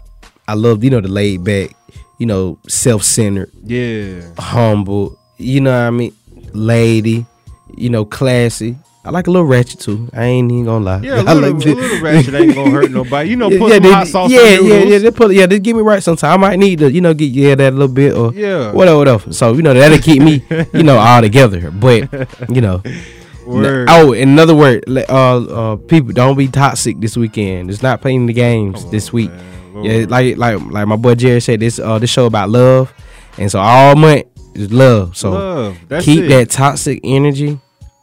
[0.47, 1.71] I love you know the laid back,
[2.19, 4.21] you know, self centered, Yeah.
[4.37, 5.17] humble.
[5.37, 6.13] You know what I mean,
[6.53, 7.25] lady.
[7.77, 8.77] You know, classy.
[9.03, 10.07] I like a little ratchet too.
[10.13, 10.99] I ain't even gonna lie.
[11.01, 13.29] Yeah, a I little, like a little ratchet ain't gonna hurt nobody.
[13.31, 14.97] You know, put yeah, some they- hot sauce yeah, on yeah, yeah.
[14.99, 16.33] They put, yeah, they give me right sometime.
[16.33, 18.71] I might need to, you know, get yeah that a little bit or Yeah.
[18.73, 19.33] whatever, whatever.
[19.33, 21.71] So you know that'll keep me, you know, all together.
[21.71, 22.09] But
[22.49, 22.83] you know,
[23.47, 23.87] Word.
[23.89, 27.71] oh, in another word, uh, uh, people don't be toxic this weekend.
[27.71, 29.31] It's not playing the games this week.
[29.81, 32.93] Yeah, like like like my boy Jerry said, this uh this show about love,
[33.39, 35.15] and so all month is love.
[35.17, 36.27] So Love, keep it.
[36.29, 37.59] that toxic energy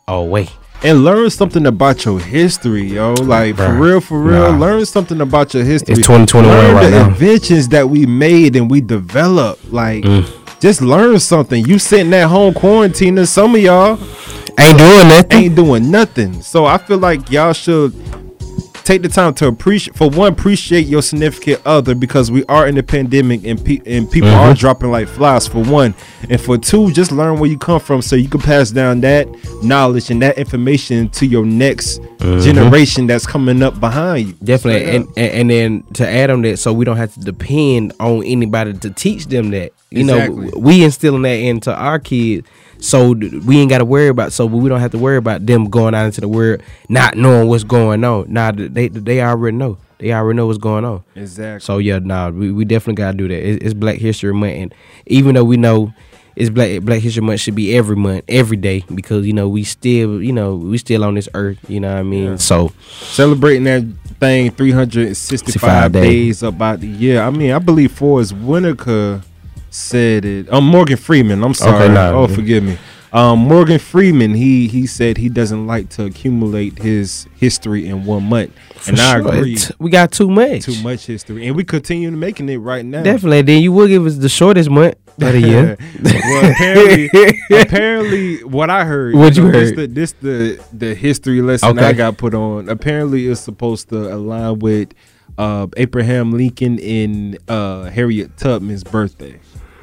[0.07, 0.49] away.
[0.83, 3.15] and learn something about your history, yo.
[3.15, 4.53] Like for real, for real.
[4.53, 4.59] Nah.
[4.59, 5.95] Learn something about your history.
[5.95, 7.09] It's 2021 learn right the now.
[7.09, 9.73] inventions that we made and we developed.
[9.73, 10.27] Like, Mm.
[10.61, 11.65] just learn something.
[11.67, 13.27] You sitting at home quarantining.
[13.27, 13.99] Some of y'all
[14.59, 15.33] ain't doing nothing.
[15.45, 16.43] Ain't doing nothing.
[16.43, 17.93] So I feel like y'all should
[18.89, 19.95] take the time to appreciate.
[19.95, 24.11] For one, appreciate your significant other because we are in the pandemic and pe- and
[24.11, 24.37] people Mhm.
[24.39, 25.47] are dropping like flies.
[25.47, 25.95] For one,
[26.31, 29.29] and for two, just learn where you come from so you can pass down that
[29.63, 32.43] knowledge and that information to your next Mhm.
[32.43, 34.35] generation that's coming up behind you.
[34.43, 37.93] Definitely, and, and and then to add on that, so we don't have to depend
[38.01, 39.73] on anybody to teach them that.
[39.91, 40.47] You Exactly.
[40.47, 42.47] know, we instilling that into our kids,
[42.81, 44.33] so we ain't got to worry about.
[44.33, 47.49] So we don't have to worry about them going out into the world not knowing
[47.49, 48.33] what's going on.
[48.33, 49.79] Nah, they they already know.
[49.99, 51.03] They already know what's going on.
[51.17, 51.65] Exactly.
[51.65, 53.49] So yeah, nah, we, we definitely gotta do that.
[53.49, 54.75] It's, it's Black History Month, and
[55.07, 55.93] even though we know
[56.37, 59.65] it's Black Black History Month should be every month, every day, because you know we
[59.65, 61.59] still, you know, we still on this earth.
[61.69, 62.39] You know what I mean?
[62.39, 63.83] So celebrating that
[64.21, 66.03] thing 365 days.
[66.03, 67.23] days about the year.
[67.23, 69.23] I mean, I believe Forrest Whitaker
[69.79, 70.53] said it.
[70.53, 71.43] Um, Morgan Freeman.
[71.43, 71.89] I'm sorry.
[71.89, 72.11] nah.
[72.11, 72.79] oh, forgive me.
[73.13, 74.35] Um, Morgan Freeman.
[74.35, 79.01] He he said he doesn't like to accumulate his history in one month, For and
[79.01, 79.29] I sure.
[79.35, 79.59] agree.
[79.79, 80.65] We got too much.
[80.65, 83.03] Too much history, and we continue making it right now.
[83.03, 83.43] Definitely.
[83.43, 85.79] Then you will give us the shortest month of the year.
[86.03, 89.15] well, apparently, apparently, what I heard.
[89.15, 89.55] What you heard?
[89.55, 91.87] This the, this the the history lesson Okay.
[91.87, 92.69] I got put on.
[92.69, 94.93] Apparently, it's supposed to align with
[95.39, 99.41] uh, Abraham Lincoln and uh, Harriet Tubman's birthday.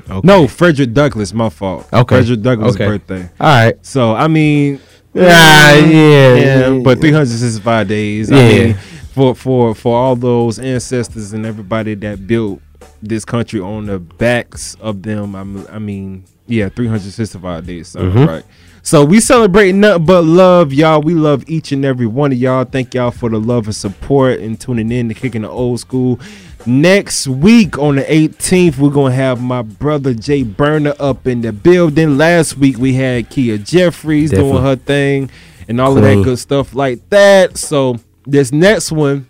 [0.09, 0.21] Okay.
[0.27, 1.33] No, Frederick Douglass.
[1.33, 1.87] My fault.
[1.91, 2.15] Okay.
[2.17, 2.85] Frederick Douglass' Okay.
[2.85, 3.29] birthday.
[3.39, 3.75] All right.
[3.85, 4.79] So I mean,
[5.17, 6.79] Ah, yeah, yeah.
[6.83, 8.31] but 365 days.
[8.31, 8.65] I Yeah.
[8.65, 8.73] mean,
[9.13, 12.61] for for for all those ancestors and everybody that built
[13.01, 15.35] this country on the backs of them.
[15.35, 17.87] I'm, I mean, yeah, 365 days.
[17.89, 18.27] So, Mhm.
[18.27, 18.43] right.
[18.81, 21.01] So we celebrating nothing but love, y'all.
[21.01, 22.65] We love each and every one of y'all.
[22.65, 26.19] Thank y'all for the love and support and tuning in to kicking the old school.
[26.67, 31.53] Next week on the 18th, we're gonna have my brother Jay Burner up in the
[31.53, 32.17] building.
[32.17, 35.29] Last week we had Kia Jeffries doing her thing
[35.67, 37.57] and all of that good stuff like that.
[37.57, 39.27] So this next one,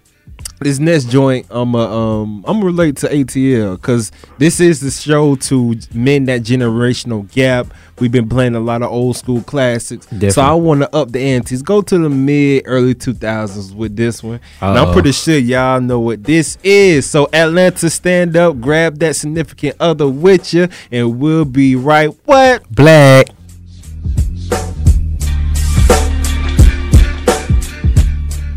[0.59, 5.35] this next joint, I'm a, um I'm relate to ATL because this is the show
[5.35, 7.67] to mend that generational gap.
[7.99, 11.19] We've been playing a lot of old school classics, so I want to up the
[11.19, 11.61] antes.
[11.61, 15.99] Go to the mid early 2000s with this one, and I'm pretty sure y'all know
[15.99, 17.09] what this is.
[17.09, 22.09] So Atlanta, stand up, grab that significant other with you, and we'll be right.
[22.25, 22.69] What?
[22.69, 23.27] Black.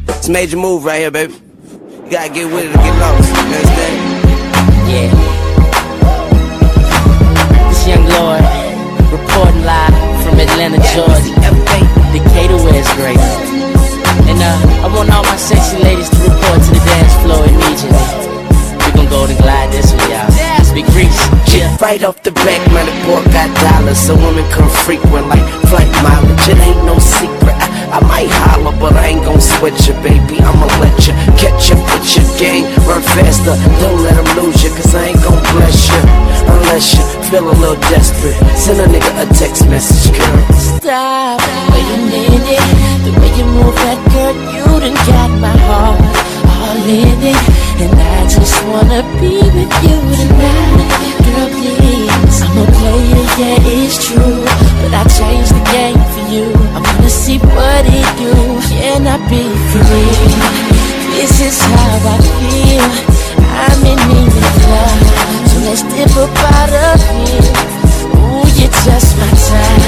[0.09, 1.48] It's a major move right here, baby.
[2.09, 3.29] You gotta get with it to get lost.
[3.29, 4.01] You understand?
[4.89, 5.13] Yeah.
[7.69, 8.41] This young lord
[9.13, 9.93] reporting live
[10.25, 11.37] from Atlanta, Georgia.
[12.09, 13.21] Decatur, it's great.
[14.25, 18.01] And uh, I want all my sexy ladies to report to the dance floor immediately.
[18.89, 20.33] We gon' go and glide this one, y'all.
[20.73, 21.13] Big Reese,
[21.53, 21.77] yeah.
[21.77, 24.01] Right off the back, man, the boy got dollars.
[24.01, 26.49] So women come frequent like flight mileage.
[26.49, 27.53] It ain't no secret.
[27.53, 30.37] I I might holler, but I ain't gon' sweat you, baby.
[30.45, 32.65] I'ma let you catch up with your game.
[32.85, 36.03] Run faster, don't let them lose you, cause I ain't gon' bless you.
[36.53, 38.37] Unless you feel a little desperate.
[38.57, 40.43] Send a nigga a text message, girl.
[40.57, 42.65] Stop the way you need it,
[43.05, 46.01] the way you move that girl, you done got my heart
[46.45, 47.41] all in it,
[47.81, 50.93] and I just wanna be with you tonight,
[51.25, 51.49] girl.
[51.57, 54.45] Please, I'm a player, yeah, it's true,
[54.81, 56.53] but I changed the game you.
[56.77, 58.33] I wanna see what it do.
[58.69, 60.13] Can I be free?
[61.17, 62.89] This is how I feel.
[63.65, 65.03] I'm in need of love,
[65.49, 67.53] so let's dip up out of here.
[68.15, 69.83] Ooh, you're just my time.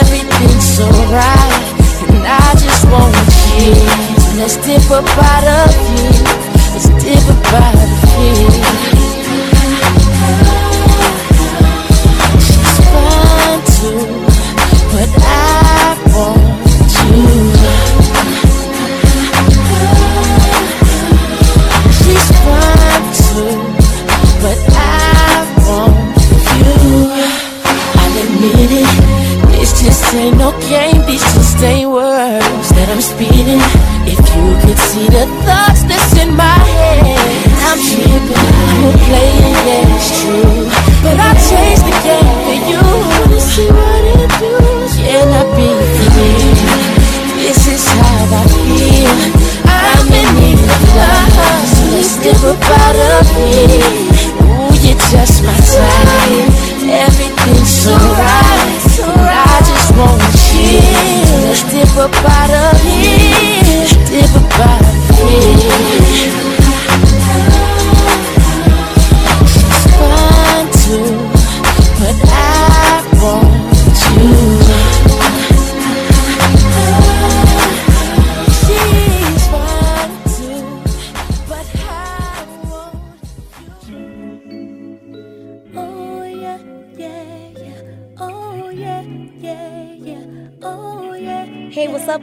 [0.00, 1.64] Everything's so right,
[2.12, 3.24] and I just wanna.
[4.22, 6.24] So let's dip up out of here.
[6.72, 8.87] Let's dip up out of here.
[30.50, 31.04] No game.
[31.06, 33.60] These just ain't words that I'm speeding.
[34.08, 37.18] If you could see the thoughts that's in my head,
[37.68, 38.44] I'm tripping.
[38.72, 40.64] I'm a player, yeah, it's true.
[41.04, 42.80] But I changed the game for you.
[42.80, 44.54] Wanna see what it do?
[44.96, 45.68] Can I be?
[47.38, 49.16] This is how I feel.
[49.68, 53.84] I'm in need of love, so let's dip up out of here.
[54.44, 56.07] Ooh, you're just my type.
[61.98, 64.87] Up out of here, dip up out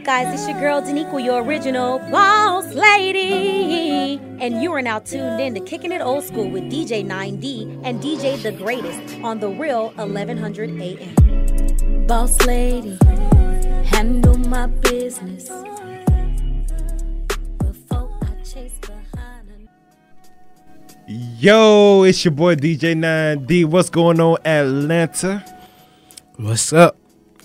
[0.05, 0.31] guys?
[0.31, 4.21] It's your girl Daniqua, your original boss lady.
[4.39, 7.99] And you are now tuned in to Kicking It Old School with DJ 9D and
[7.99, 12.05] DJ The Greatest on The Real 1100 AM.
[12.05, 12.99] Boss lady,
[13.85, 15.49] handle my business.
[17.57, 19.69] Before I chase behind
[21.07, 23.65] Yo, it's your boy DJ 9D.
[23.65, 25.43] What's going on, Atlanta?
[26.35, 26.95] What's up?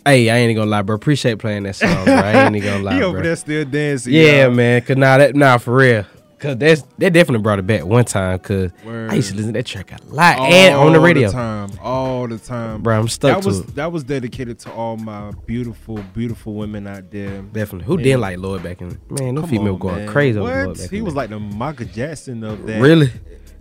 [0.04, 0.96] Hey, I ain't gonna lie, bro.
[0.96, 2.14] Appreciate playing that song, bro.
[2.14, 3.08] I ain't gonna lie, he bro.
[3.08, 4.12] over there still dancing.
[4.14, 4.50] Yeah, y'all.
[4.52, 4.80] man.
[4.82, 6.06] Cause nah, that nah for real.
[6.38, 8.38] Cause that's that definitely brought it back one time.
[8.38, 11.30] Cause I used to listen to that track a lot and on the All radio.
[11.30, 13.74] time, all the time, Bro, I'm stuck That to was it.
[13.74, 17.42] that was dedicated to all my beautiful, beautiful women out there.
[17.42, 17.84] Definitely.
[17.84, 18.98] Who And- didn't like Lloyd back in?
[19.10, 20.08] Man, no Come female on, going man.
[20.08, 22.80] crazy over Lloyd back He in was like the Michael Jackson of that.
[22.80, 23.12] really.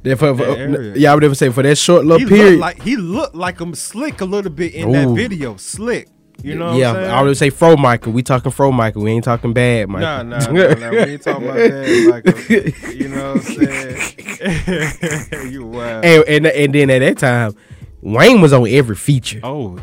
[0.03, 2.51] That for, for- that yeah, I would never say for that short little he period.
[2.51, 5.57] Looked like he looked like him slick a little bit in that video.
[5.57, 6.07] Slick.
[6.43, 7.11] You know yeah, what I'm saying?
[7.15, 8.13] I would say Fro Michael.
[8.13, 9.03] We talking Fro Michael.
[9.03, 10.23] We ain't talking bad Michael.
[10.23, 10.89] Nah, nah, nah, nah.
[10.91, 12.23] We ain't talking about that.
[12.49, 12.49] Like,
[12.95, 15.51] you know what I'm saying?
[15.51, 16.05] you wild.
[16.05, 17.55] and, and and then at that time,
[18.01, 19.41] Wayne was on every feature.
[19.43, 19.77] Oh,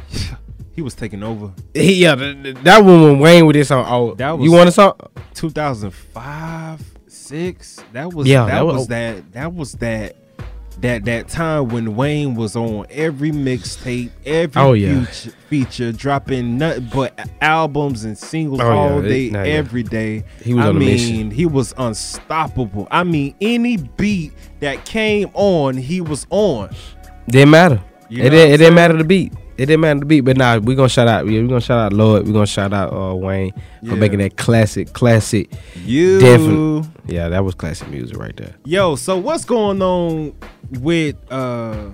[0.74, 1.52] he was taking over.
[1.74, 3.84] He, yeah, th- th- that one when Wayne with this song.
[3.88, 4.94] Oh, That you want a song?
[5.34, 7.82] 2005, six.
[7.92, 10.16] That was Yeah, that, that was, was- that that was that
[10.80, 15.04] that that time when Wayne was on every mixtape, every Oh, yeah.
[15.04, 18.78] feature, feature, dropping nothing but albums and singles Oh, yeah.
[18.78, 19.54] all It- day, nah, yeah.
[19.54, 20.24] every day.
[20.42, 22.86] He was I mean, he was unstoppable.
[22.90, 26.70] I mean, any beat that came on, he was on.
[27.28, 27.80] Didn't matter.
[28.08, 29.32] You it didn't, it didn't matter the beat.
[29.58, 30.20] It didn't matter the beat.
[30.20, 31.26] But nah, we gonna shout out.
[31.26, 32.26] Yeah, we gonna shout out Lloyd.
[32.26, 33.52] We gonna shout out uh, Wayne
[33.82, 33.90] Yeah.
[33.90, 35.50] for making that classic, classic.
[35.84, 36.20] You.
[36.20, 36.88] Definitely.
[37.06, 38.54] Yeah, that was classic music right there.
[38.64, 40.34] Yo, so what's going on
[40.80, 41.90] with uh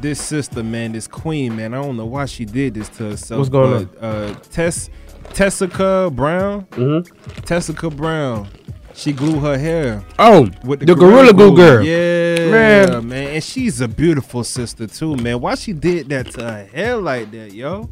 [0.00, 1.74] this sister, man, this queen, man?
[1.74, 3.38] I don't know why she did this to herself.
[3.38, 4.88] What's going but, Uh Tess
[5.34, 6.66] Tessica Brown.
[6.72, 7.40] Mm-hmm.
[7.42, 8.48] Tessica Brown.
[8.94, 10.04] She glue her hair.
[10.18, 11.82] Oh, with the Gorilla Glue girl.
[11.82, 12.21] Yeah,
[12.52, 13.08] Man.
[13.08, 13.34] man.
[13.34, 15.40] And she's a beautiful sister too, man.
[15.40, 17.90] Why she did that to her hair like that, yo?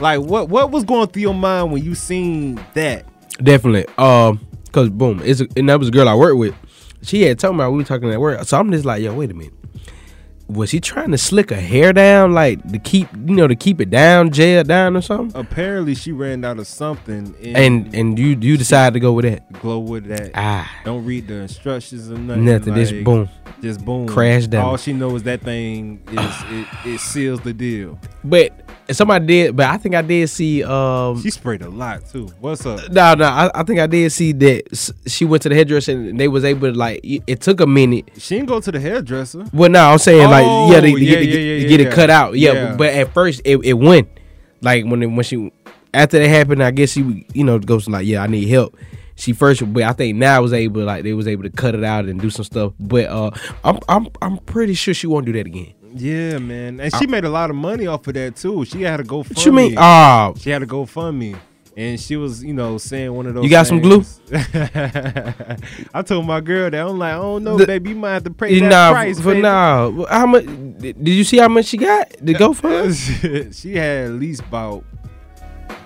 [0.00, 3.06] Like what what was going through your mind when you seen that?
[3.42, 3.86] Definitely.
[3.96, 6.54] Um, cause boom, it's a, and that was a girl I worked with.
[7.02, 9.30] She had told me we were talking at work, so I'm just like, yo, wait
[9.30, 9.54] a minute.
[10.52, 13.80] Was she trying to slick her hair down, like to keep, you know, to keep
[13.80, 15.38] it down, gel down or something?
[15.40, 19.52] Apparently she ran out of something And and you you decided to go with that?
[19.60, 20.30] glow with that.
[20.34, 20.70] Ah.
[20.84, 22.44] Don't read the instructions or nothing.
[22.44, 23.28] Nothing, just boom.
[23.62, 24.06] Just boom.
[24.08, 24.64] Crash down.
[24.64, 27.98] All she knows is that thing is it, it seals the deal.
[28.24, 28.52] But
[28.90, 30.64] somebody did, but I think I did see.
[30.64, 32.26] Um, She sprayed a lot too.
[32.40, 32.90] What's up?
[32.90, 36.18] no, no, I, I think I did see that she went to the hairdresser and
[36.18, 37.00] they was able to like.
[37.04, 38.10] It it took a minute.
[38.18, 39.44] She didn't go to the hairdresser.
[39.52, 41.68] Well, no, I'm saying like yeah, to, Oh, to yeah, get, yeah, get, yeah, to
[41.68, 41.86] get yeah.
[41.86, 42.34] it cut out.
[42.36, 44.08] Yeah, but at first it, it went
[44.62, 45.52] like when it, when she
[45.92, 48.76] after that happened, I guess she you know goes like yeah, I need help.
[49.16, 51.84] She first, but I think now was able like they was able to cut it
[51.84, 52.72] out and do some stuff.
[52.80, 53.30] But uh,
[53.64, 55.74] I'm I'm I'm pretty sure she won't do that again.
[55.94, 58.64] Yeah, man, and she made a lot of money off of that too.
[58.64, 59.18] She had to go.
[59.18, 59.74] What you mean?
[59.76, 60.34] Oh.
[60.38, 61.34] she had to go fund me,
[61.80, 63.44] and she was, you know, saying one of those.
[63.44, 64.04] You got some glue?
[65.94, 68.24] I told my girl that I'm like, I don't know, The- baby, you might have
[68.24, 69.18] to pay that Nah, price.
[69.18, 69.42] for baby.
[69.42, 70.04] now.
[70.08, 70.44] How much?
[70.78, 72.92] Did you see how much she got to go for?
[72.92, 74.84] she had at least about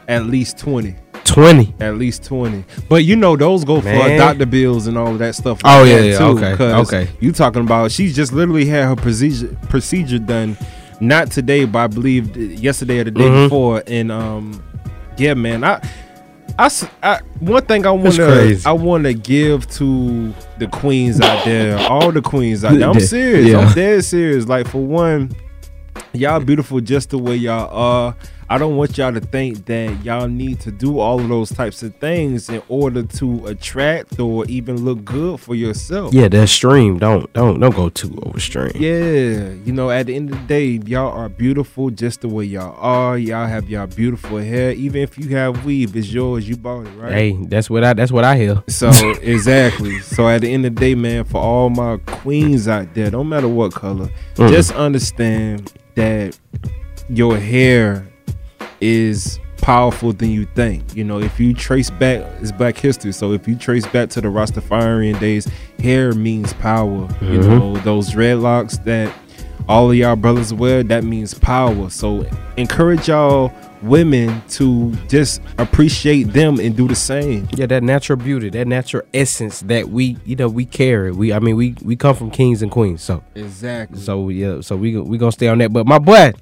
[0.08, 0.96] at least twenty.
[1.24, 1.74] Twenty.
[1.80, 2.64] At least twenty.
[2.88, 5.60] But you know those go for doctor bills and all of that stuff.
[5.64, 7.08] Oh, like yeah, that, yeah, too, okay, okay.
[7.20, 10.56] You talking about she just literally had her procedure procedure done,
[11.00, 13.44] not today, but I believe yesterday or the day Mhm.
[13.46, 13.82] before.
[13.86, 14.62] And um,
[15.16, 15.80] yeah, man, I,
[16.58, 16.70] I,
[17.02, 18.60] I one thing I want to.
[18.64, 22.88] I want to give to the queens out there, all the queens out there.
[22.90, 23.48] I'm serious.
[23.48, 23.58] Yeah.
[23.58, 24.46] I'm dead serious.
[24.46, 25.34] Like for one,
[26.14, 28.16] y'all beautiful just the way y'all are.
[28.46, 31.82] I don't want y'all to think that y'all need to do all of those types
[31.82, 36.12] of things in order to attract or even look good for yourself.
[36.12, 36.98] Yeah, that stream.
[36.98, 38.72] Don't don't don't go too overstream.
[38.78, 42.44] Yeah, you know, at the end of the day, y'all are beautiful just the way
[42.44, 43.16] y'all are.
[43.16, 44.72] Y'all have y'all beautiful hair.
[44.72, 46.46] Even if you have weave, it's yours.
[46.46, 47.12] You bought it, right?
[47.12, 48.62] Hey, that's what I that's what I hear.
[48.68, 48.90] So
[49.22, 50.00] exactly.
[50.00, 53.28] So at the end of the day, man, for all my queens out there, don't
[53.30, 54.50] matter what color, Mm.
[54.50, 56.38] just understand that
[57.08, 58.06] your hair
[58.80, 60.94] is powerful than you think.
[60.94, 63.12] You know, if you trace back, it's Black History.
[63.12, 67.08] So if you trace back to the Rastafarian days, hair means power.
[67.22, 67.48] You Mhm.
[67.48, 69.12] know, those dreadlocks that
[69.68, 71.88] all of y'all brothers wear, that means power.
[71.88, 72.26] So
[72.58, 73.52] encourage y'all
[73.84, 77.48] women to just appreciate them and do the same.
[77.54, 81.12] Yeah, that natural beauty, that natural essence that we, you know, we carry.
[81.12, 84.00] We, I mean, we we come from kings and queens, so Exactly.
[84.00, 85.72] so yeah, so we we gonna stay on that.
[85.72, 86.32] But my boy,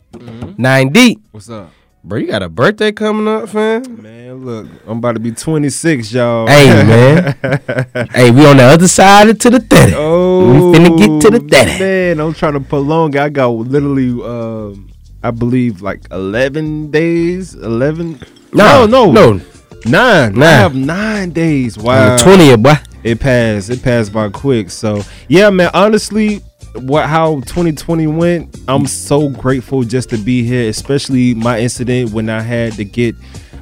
[0.58, 1.70] nine D, What's up?
[2.04, 4.02] bro, you got a birthday coming up, fam.
[4.02, 6.46] Man, look, I'm about to be 26, y'all.
[6.48, 7.36] Hey man,
[8.12, 9.92] hey, we on the other side of to the thirty.
[9.96, 11.78] Oh, we finna get to the thirty.
[11.78, 13.20] Man, I'm trying to prolong it.
[13.20, 14.88] I got literally, um,
[15.22, 17.54] I believe, like 11 days.
[17.54, 18.20] 11?
[18.52, 19.40] No, no, no.
[19.84, 20.40] Nine.
[20.40, 21.76] I have nine days.
[21.76, 22.16] Wow.
[22.16, 22.74] twentieth, boy.
[23.02, 23.68] It passed.
[23.70, 24.70] It passed by quick.
[24.70, 26.36] So, yeah, man, honestly,
[26.74, 32.28] what how 2020 went, I'm so grateful just to be here, especially my incident when
[32.30, 33.16] I had to get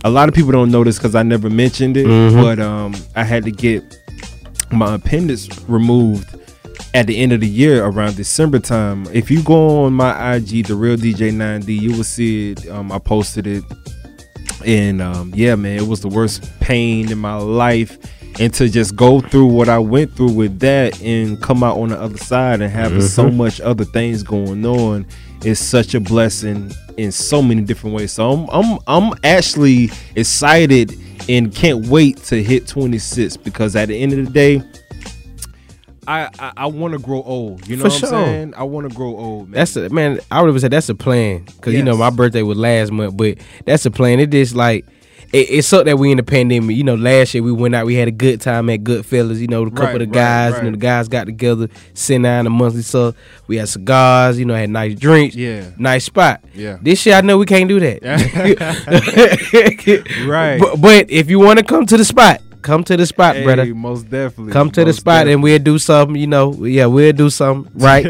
[0.05, 2.41] a lot of people don't know this because I never mentioned it, Mhm.
[2.43, 3.83] but um I had to get
[4.71, 6.29] my appendix removed
[6.95, 9.07] at the end of the year around December time.
[9.13, 12.69] If you go on my IG, the real DJ 9D, you will see it.
[12.69, 13.65] Um, I posted it,
[14.67, 17.99] and um, yeah, man, it was the worst pain in my life.
[18.39, 21.89] And to just go through what I went through with that and come out on
[21.91, 23.37] the other side and having so Mhm.
[23.37, 25.05] much other things going on
[25.45, 28.13] is such a blessing in so many different ways.
[28.13, 30.95] So I'm I'm I'm actually excited
[31.29, 34.63] and can't wait to hit 26 because at the end of the day,
[36.07, 37.67] I I, I want to grow old.
[37.69, 38.15] You know For what sure.
[38.15, 38.55] I'm saying?
[38.57, 39.59] I want to grow old, man.
[39.59, 40.21] That's a man.
[40.31, 43.17] I would have said that's a plan because you know my birthday was last month,
[43.17, 44.21] but that's a plan.
[44.21, 44.85] It just like
[45.33, 46.77] it, it sucked that we in the pandemic.
[46.77, 49.39] You know, last year we went out, we had a good time at Goodfellas.
[49.39, 51.69] You know, a couple Right, of the right, guys, you know, the guys got together,
[51.95, 53.15] sent down a monthly so
[53.47, 54.39] we had cigars.
[54.41, 55.37] You know, had nice drinks.
[55.37, 55.71] Yeah.
[55.79, 56.41] nice spot.
[56.55, 56.79] Yeah.
[56.83, 58.03] this year I know we can't do that.
[60.27, 60.61] Right.
[60.61, 63.45] but, but if you want to come to the spot, come to the spot, Hey,
[63.45, 63.75] brother.
[63.75, 64.53] most definitely.
[64.53, 66.53] Come to the spot and we'll do something, you know.
[66.65, 68.07] Yeah, we'll do something, right?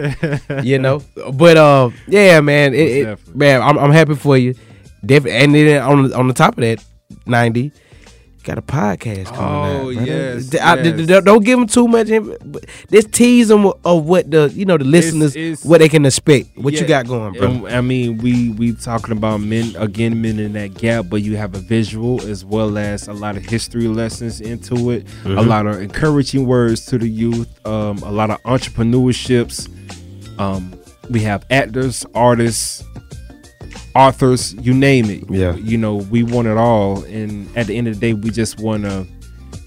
[0.64, 1.02] you know.
[1.34, 2.78] But uh, yeah, man, it,
[3.08, 4.54] it, man, I'm, I'm happy for you.
[5.04, 6.84] Definitely, and then on on the top of that,
[7.26, 7.72] ninety.
[8.50, 9.80] Got a podcast coming out.
[9.80, 10.06] Oh, brother.
[10.10, 11.22] yes, D- I- d- d- yes.
[11.24, 12.08] don't give them too much.
[12.08, 15.88] in- but Just tease them of what the you know the listeners it's- what they
[15.88, 16.58] can expect.
[16.58, 17.68] What you got going, bro?
[17.68, 21.54] I mean, we we talking about men again, men in that gap, but you have
[21.54, 25.46] a visual as well as a lot of history lessons into it, a Mhm.
[25.46, 29.68] lot of encouraging words to the youth, um, a lot of entrepreneurships.
[30.40, 30.72] Um,
[31.08, 32.82] we have actors, artists,
[33.94, 35.24] authors, you name it.
[35.30, 35.54] Yeah.
[35.56, 38.60] you know, we want it all, and at the end of the day, we just
[38.60, 39.06] want to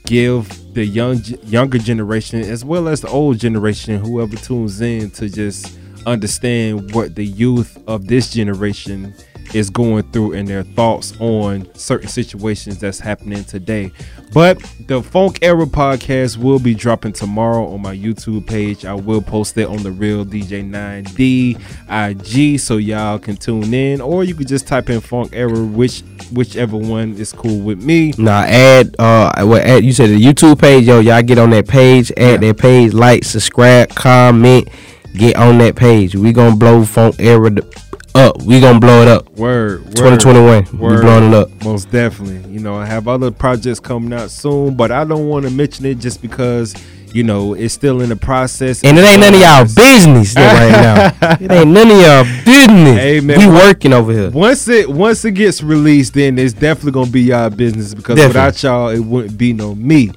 [0.05, 5.29] give the young younger generation as well as the old generation whoever tunes in to
[5.29, 9.13] just understand what the youth of this generation
[9.53, 13.91] is going through and their thoughts on certain situations that's happening today.
[14.33, 18.83] But the Funk Era podcast will be dropping tomorrow on my YouTube page.
[18.83, 24.01] I will post it on the real DJ 9D IG so y'all can tune in,
[24.01, 26.01] or you could just type in Funk Era, which
[26.31, 28.13] whichever one is cool with me.
[28.17, 31.67] Nah, add uh, what add, you said the YouTube page, yo, y'all get on that
[31.67, 34.67] page, add that page, like, subscribe, comment,
[35.13, 36.15] get on that page.
[36.15, 37.51] We gonna blow Funk Era
[38.15, 38.41] up.
[38.43, 39.29] We gonna blow it up.
[39.31, 40.65] Word, word 2021.
[40.73, 41.49] We blowing it up.
[41.63, 42.51] Most definitely.
[42.51, 45.85] You know, I have other projects coming out soon, but I don't want to mention
[45.85, 46.73] it just because
[47.13, 48.83] you know it's still in the process.
[48.83, 51.35] And it ain't none of y'all business right now.
[51.39, 52.97] It ain't none of y'all business.
[52.99, 54.29] Hey, man, we working over here.
[54.31, 58.27] Once it once it gets released, then it's definitely gonna be y'all business because Definitely.
[58.29, 60.11] without y'all, it wouldn't be no me.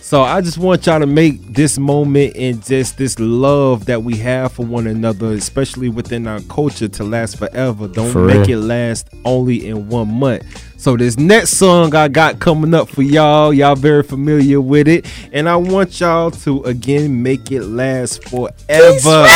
[0.00, 4.16] So I just want y'all to make this moment and just this love that we
[4.18, 7.88] have for one another, especially within our culture, to last forever.
[7.88, 8.62] Don't For make real.
[8.62, 10.42] it last only in one month.
[10.82, 15.06] So this next song I got coming up for y'all, y'all very familiar with it,
[15.32, 19.28] and I want y'all to again make it last forever.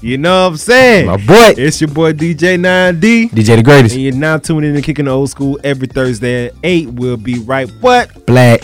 [0.00, 1.06] You know what I'm saying?
[1.06, 1.54] My boy.
[1.56, 3.30] It's your boy DJ 9D.
[3.30, 3.94] DJ the greatest.
[3.94, 6.88] And you're now tuning in to Kicking the Old School every Thursday at 8.
[6.88, 8.26] We'll be right what?
[8.26, 8.62] Black.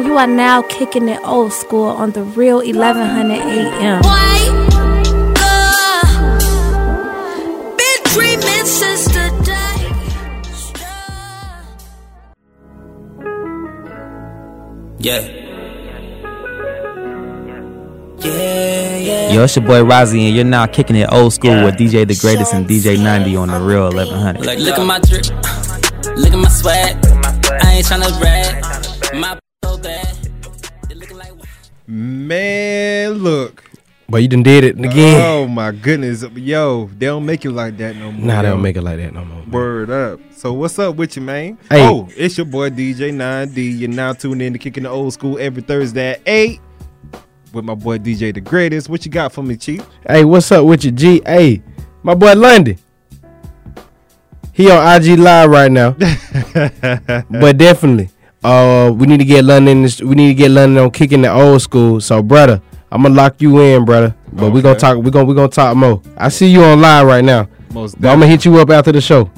[0.00, 4.00] And you are now kicking it old school on the real 1100 AM.
[7.76, 9.76] Been dreaming since the day.
[15.00, 15.20] Yeah.
[18.20, 19.32] Yeah, yeah.
[19.32, 22.16] Yo, it's your boy Rozzy, and you're now kicking it old school with DJ The
[22.18, 24.46] Greatest and DJ 9D on the real 1100.
[24.46, 25.26] Look, look at my drip.
[26.16, 26.96] Look at my swag.
[27.62, 28.64] I ain't tryna brag.
[29.20, 29.49] My so bad.
[31.90, 33.64] Man, look.
[34.08, 35.20] But you done did it again.
[35.26, 38.26] Oh my goodness, yo, they don't make it like that no more.
[38.26, 39.42] Nah, they don't make it like that no more.
[39.50, 40.20] Word up.
[40.30, 41.58] So what's up with you, man?
[41.68, 41.84] Hey.
[41.84, 43.80] Oh, it's your boy DJ 9D.
[43.80, 46.60] You're now tuned in to Kicking the Old School every Thursday at 8
[47.52, 48.88] with my boy DJ The Greatest.
[48.88, 49.84] What you got for me, Chief?
[50.06, 51.20] Hey, what's up with you, G?
[51.26, 51.60] Hey,
[52.04, 52.78] my boy London.
[54.52, 55.90] He on IG Live right now.
[57.30, 58.10] but definitely,
[58.42, 59.82] uh, we need to get London.
[59.82, 62.00] We need to get London on kicking the old school.
[62.00, 62.60] So, brother,
[62.90, 64.14] I'm gonna lock you in, brother.
[64.32, 64.98] But we gonna talk.
[64.98, 66.00] We gonna we gonna talk more.
[66.16, 67.48] I see you on live right now.
[67.72, 69.30] Most I'm gonna hit you up after the show.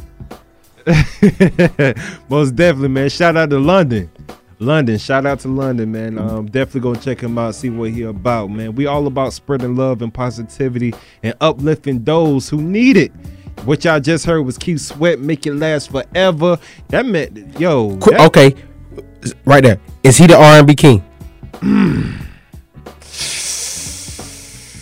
[2.28, 3.08] Most definitely, man.
[3.08, 4.10] Shout out to London.
[4.58, 6.18] London, shout out to London, man.
[6.18, 8.76] Um, definitely go check him out, see what he about, man.
[8.76, 10.94] We all about spreading love and positivity
[11.24, 13.10] and uplifting those who need it.
[13.64, 16.58] What y'all just heard was Keith Sweat, make it last forever.
[16.88, 18.54] That meant, yo, Qu- that- okay,
[19.44, 19.78] right there.
[20.02, 21.02] Is he the R&B king?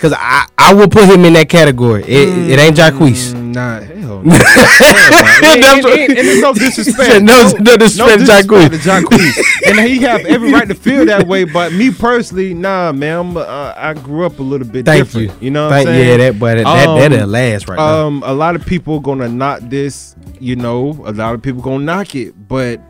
[0.01, 2.03] Cause I I will put him in that category.
[2.05, 3.35] It, it ain't Jacquees.
[3.35, 4.33] Nah, hell no.
[4.33, 7.23] and, and, and, and there's no disrespect.
[7.23, 9.43] No- no disrespect to disrespect Jacquees.
[9.67, 11.45] and he have every right to feel that way.
[11.45, 13.37] But me personally, nah, man.
[13.37, 15.33] Uh, I grew up a little bit Thank different.
[15.33, 15.47] you.
[15.47, 16.09] You know what Thank- I'm saying?
[16.09, 18.07] yeah, that- boy, that- that- that'll last right now.
[18.07, 20.17] Um, a lot of people gonna knock this.
[20.39, 22.81] You know, a lot of people gonna knock it, but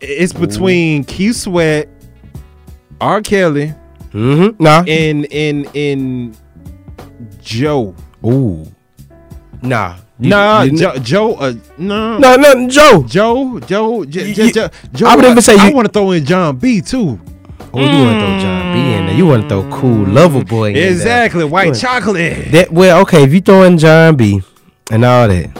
[0.00, 1.88] it's between Keith Sweat,
[3.00, 3.20] R.
[3.22, 3.74] Kelly,
[4.12, 4.62] mm-hmm.
[4.62, 6.36] nah, and in in
[7.42, 7.94] Joe.
[8.24, 8.66] Ooh,
[9.62, 14.52] nah, You- Nah, you- Joe, Joe, uh, no, No, no, Joe, Joe, Joe, J- You-
[14.52, 15.06] J- Joe.
[15.06, 17.20] I would even say I you- want to throw in Jon B too.
[17.72, 19.14] Oh, you want to throw Jon B in there?
[19.14, 20.90] You want to throw Cool Lover Boy in there?
[20.90, 22.50] Exactly, white want- chocolate.
[22.50, 23.22] That well, okay.
[23.22, 24.40] If you throw in Jon B
[24.90, 25.50] and all that,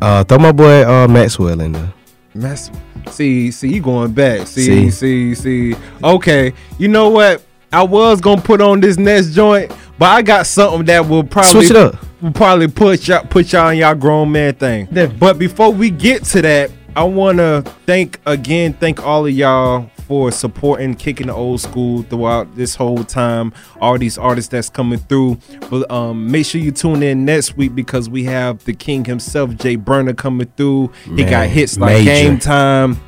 [0.00, 1.92] uh, throw my boy uh Maxwell in there.
[2.34, 2.70] Mess.
[3.10, 4.46] See, see, you going back.
[4.46, 4.90] See.
[4.90, 5.74] See, see, see.
[6.02, 7.42] Okay, you know what?
[7.72, 11.66] I was gonna put on this next joint, but I got something that will probably
[11.66, 11.96] Switch it up.
[12.22, 14.88] Will probably put y'all put y'all in y'all grown man thing.
[15.18, 20.32] But before we get to that, I wanna thank again, thank all of y'all for
[20.32, 23.52] supporting kicking the old school throughout this whole time.
[23.80, 25.38] All these artists that's coming through.
[25.70, 29.54] But um, make sure you tune in next week because we have the king himself,
[29.58, 30.90] Jay Burner, coming through.
[31.04, 32.10] he got hits like major.
[32.10, 33.00] Game Time.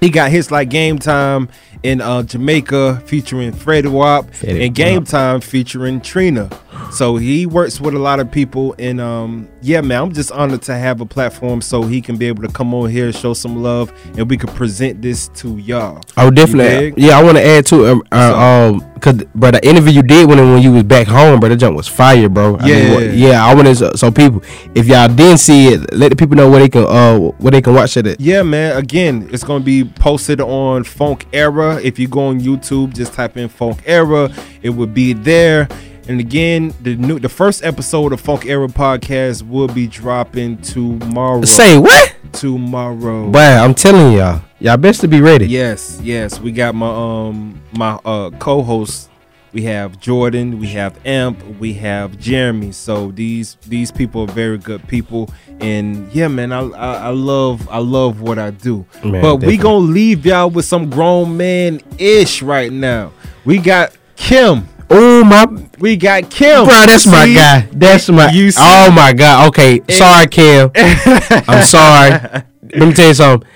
[0.00, 1.50] He got hits like Game Time
[1.82, 5.04] in uh, Jamaica featuring Freddie Wap and Game.
[5.04, 6.48] Time featuring Trina.
[6.90, 10.62] So he works with a lot of people and um yeah man, I'm just honored
[10.62, 13.62] to have a platform so he can be able to come on here, show some
[13.62, 16.00] love, and we could present this to y'all.
[16.16, 16.94] Oh, definitely.
[16.96, 20.28] Yeah, I want to add to um, uh, um, cause bro, the interview you did
[20.28, 22.56] when when you was back home, bro, that jump was fire, bro.
[22.58, 22.94] I mean, Yeah.
[22.94, 23.46] what- yeah.
[23.46, 24.42] I want to so people,
[24.74, 27.62] if y'all didn't see it, let the people know where they can uh where they
[27.62, 28.20] can watch it at.
[28.20, 28.76] Yeah, man.
[28.76, 31.80] Again, it's gonna be posted on Funk Era.
[31.82, 34.30] If you go on YouTube, just type in Funk Era,
[34.62, 35.68] it would be there.
[36.08, 41.44] And again, the new the first episode of Funk Era podcast will be dropping tomorrow.
[41.44, 42.16] Say what?
[42.32, 43.30] Tomorrow.
[43.30, 45.46] Boy, I'm telling y'all, y'all best to be ready.
[45.46, 46.40] Yes, yes.
[46.40, 49.10] We got my um my uh co-hosts.
[49.52, 52.72] We have Jordan, we have Amp, we have Jeremy.
[52.72, 55.28] So these these people are very good people,
[55.60, 58.86] and yeah, man, I I, I love I love what I do.
[59.04, 63.12] Man, but we gonna leave y'all with some grown man ish right now.
[63.44, 64.66] We got Kim.
[64.90, 65.46] Oh my,
[65.78, 66.64] we got Kim.
[66.64, 67.68] Bro, that's my guy.
[67.72, 68.30] That's my.
[68.30, 68.60] You see?
[68.62, 69.48] oh my god.
[69.48, 70.70] Okay, sorry, Kim.
[70.76, 72.10] I'm sorry.
[72.10, 73.48] Let me tell you something.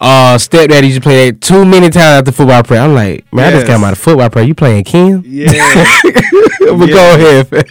[0.00, 2.80] Uh, stepdaddy used to play that too many times after football prayer.
[2.80, 3.76] I'm like, man, I just Yes.
[3.76, 4.46] came out of football prayer.
[4.46, 5.22] You playing Kim?
[5.26, 5.50] Yeah.
[6.60, 7.66] but go ahead.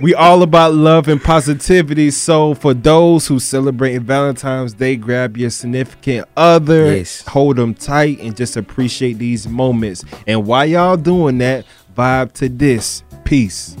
[0.00, 2.10] we all about love and positivity.
[2.10, 7.20] So for those who celebrate Valentine's Day, grab your significant other, Yes.
[7.26, 10.06] hold them tight, and just appreciate these moments.
[10.26, 13.02] And while y'all doing that, vibe to this.
[13.24, 13.76] Peace.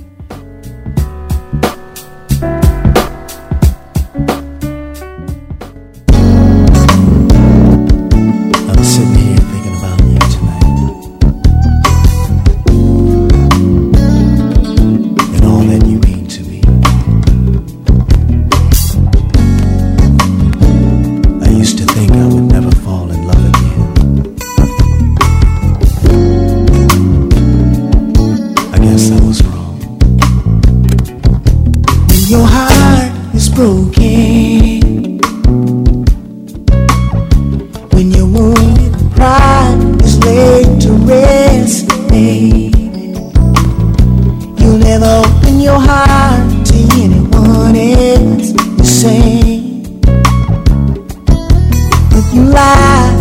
[52.34, 53.14] You lie.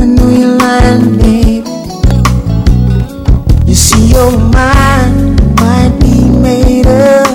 [0.00, 1.18] I know you're lying.
[3.66, 7.28] You see, your mind might be made up.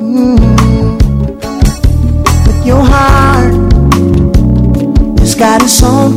[0.00, 0.38] Mm.
[2.46, 3.52] But your heart
[5.20, 6.16] has got its own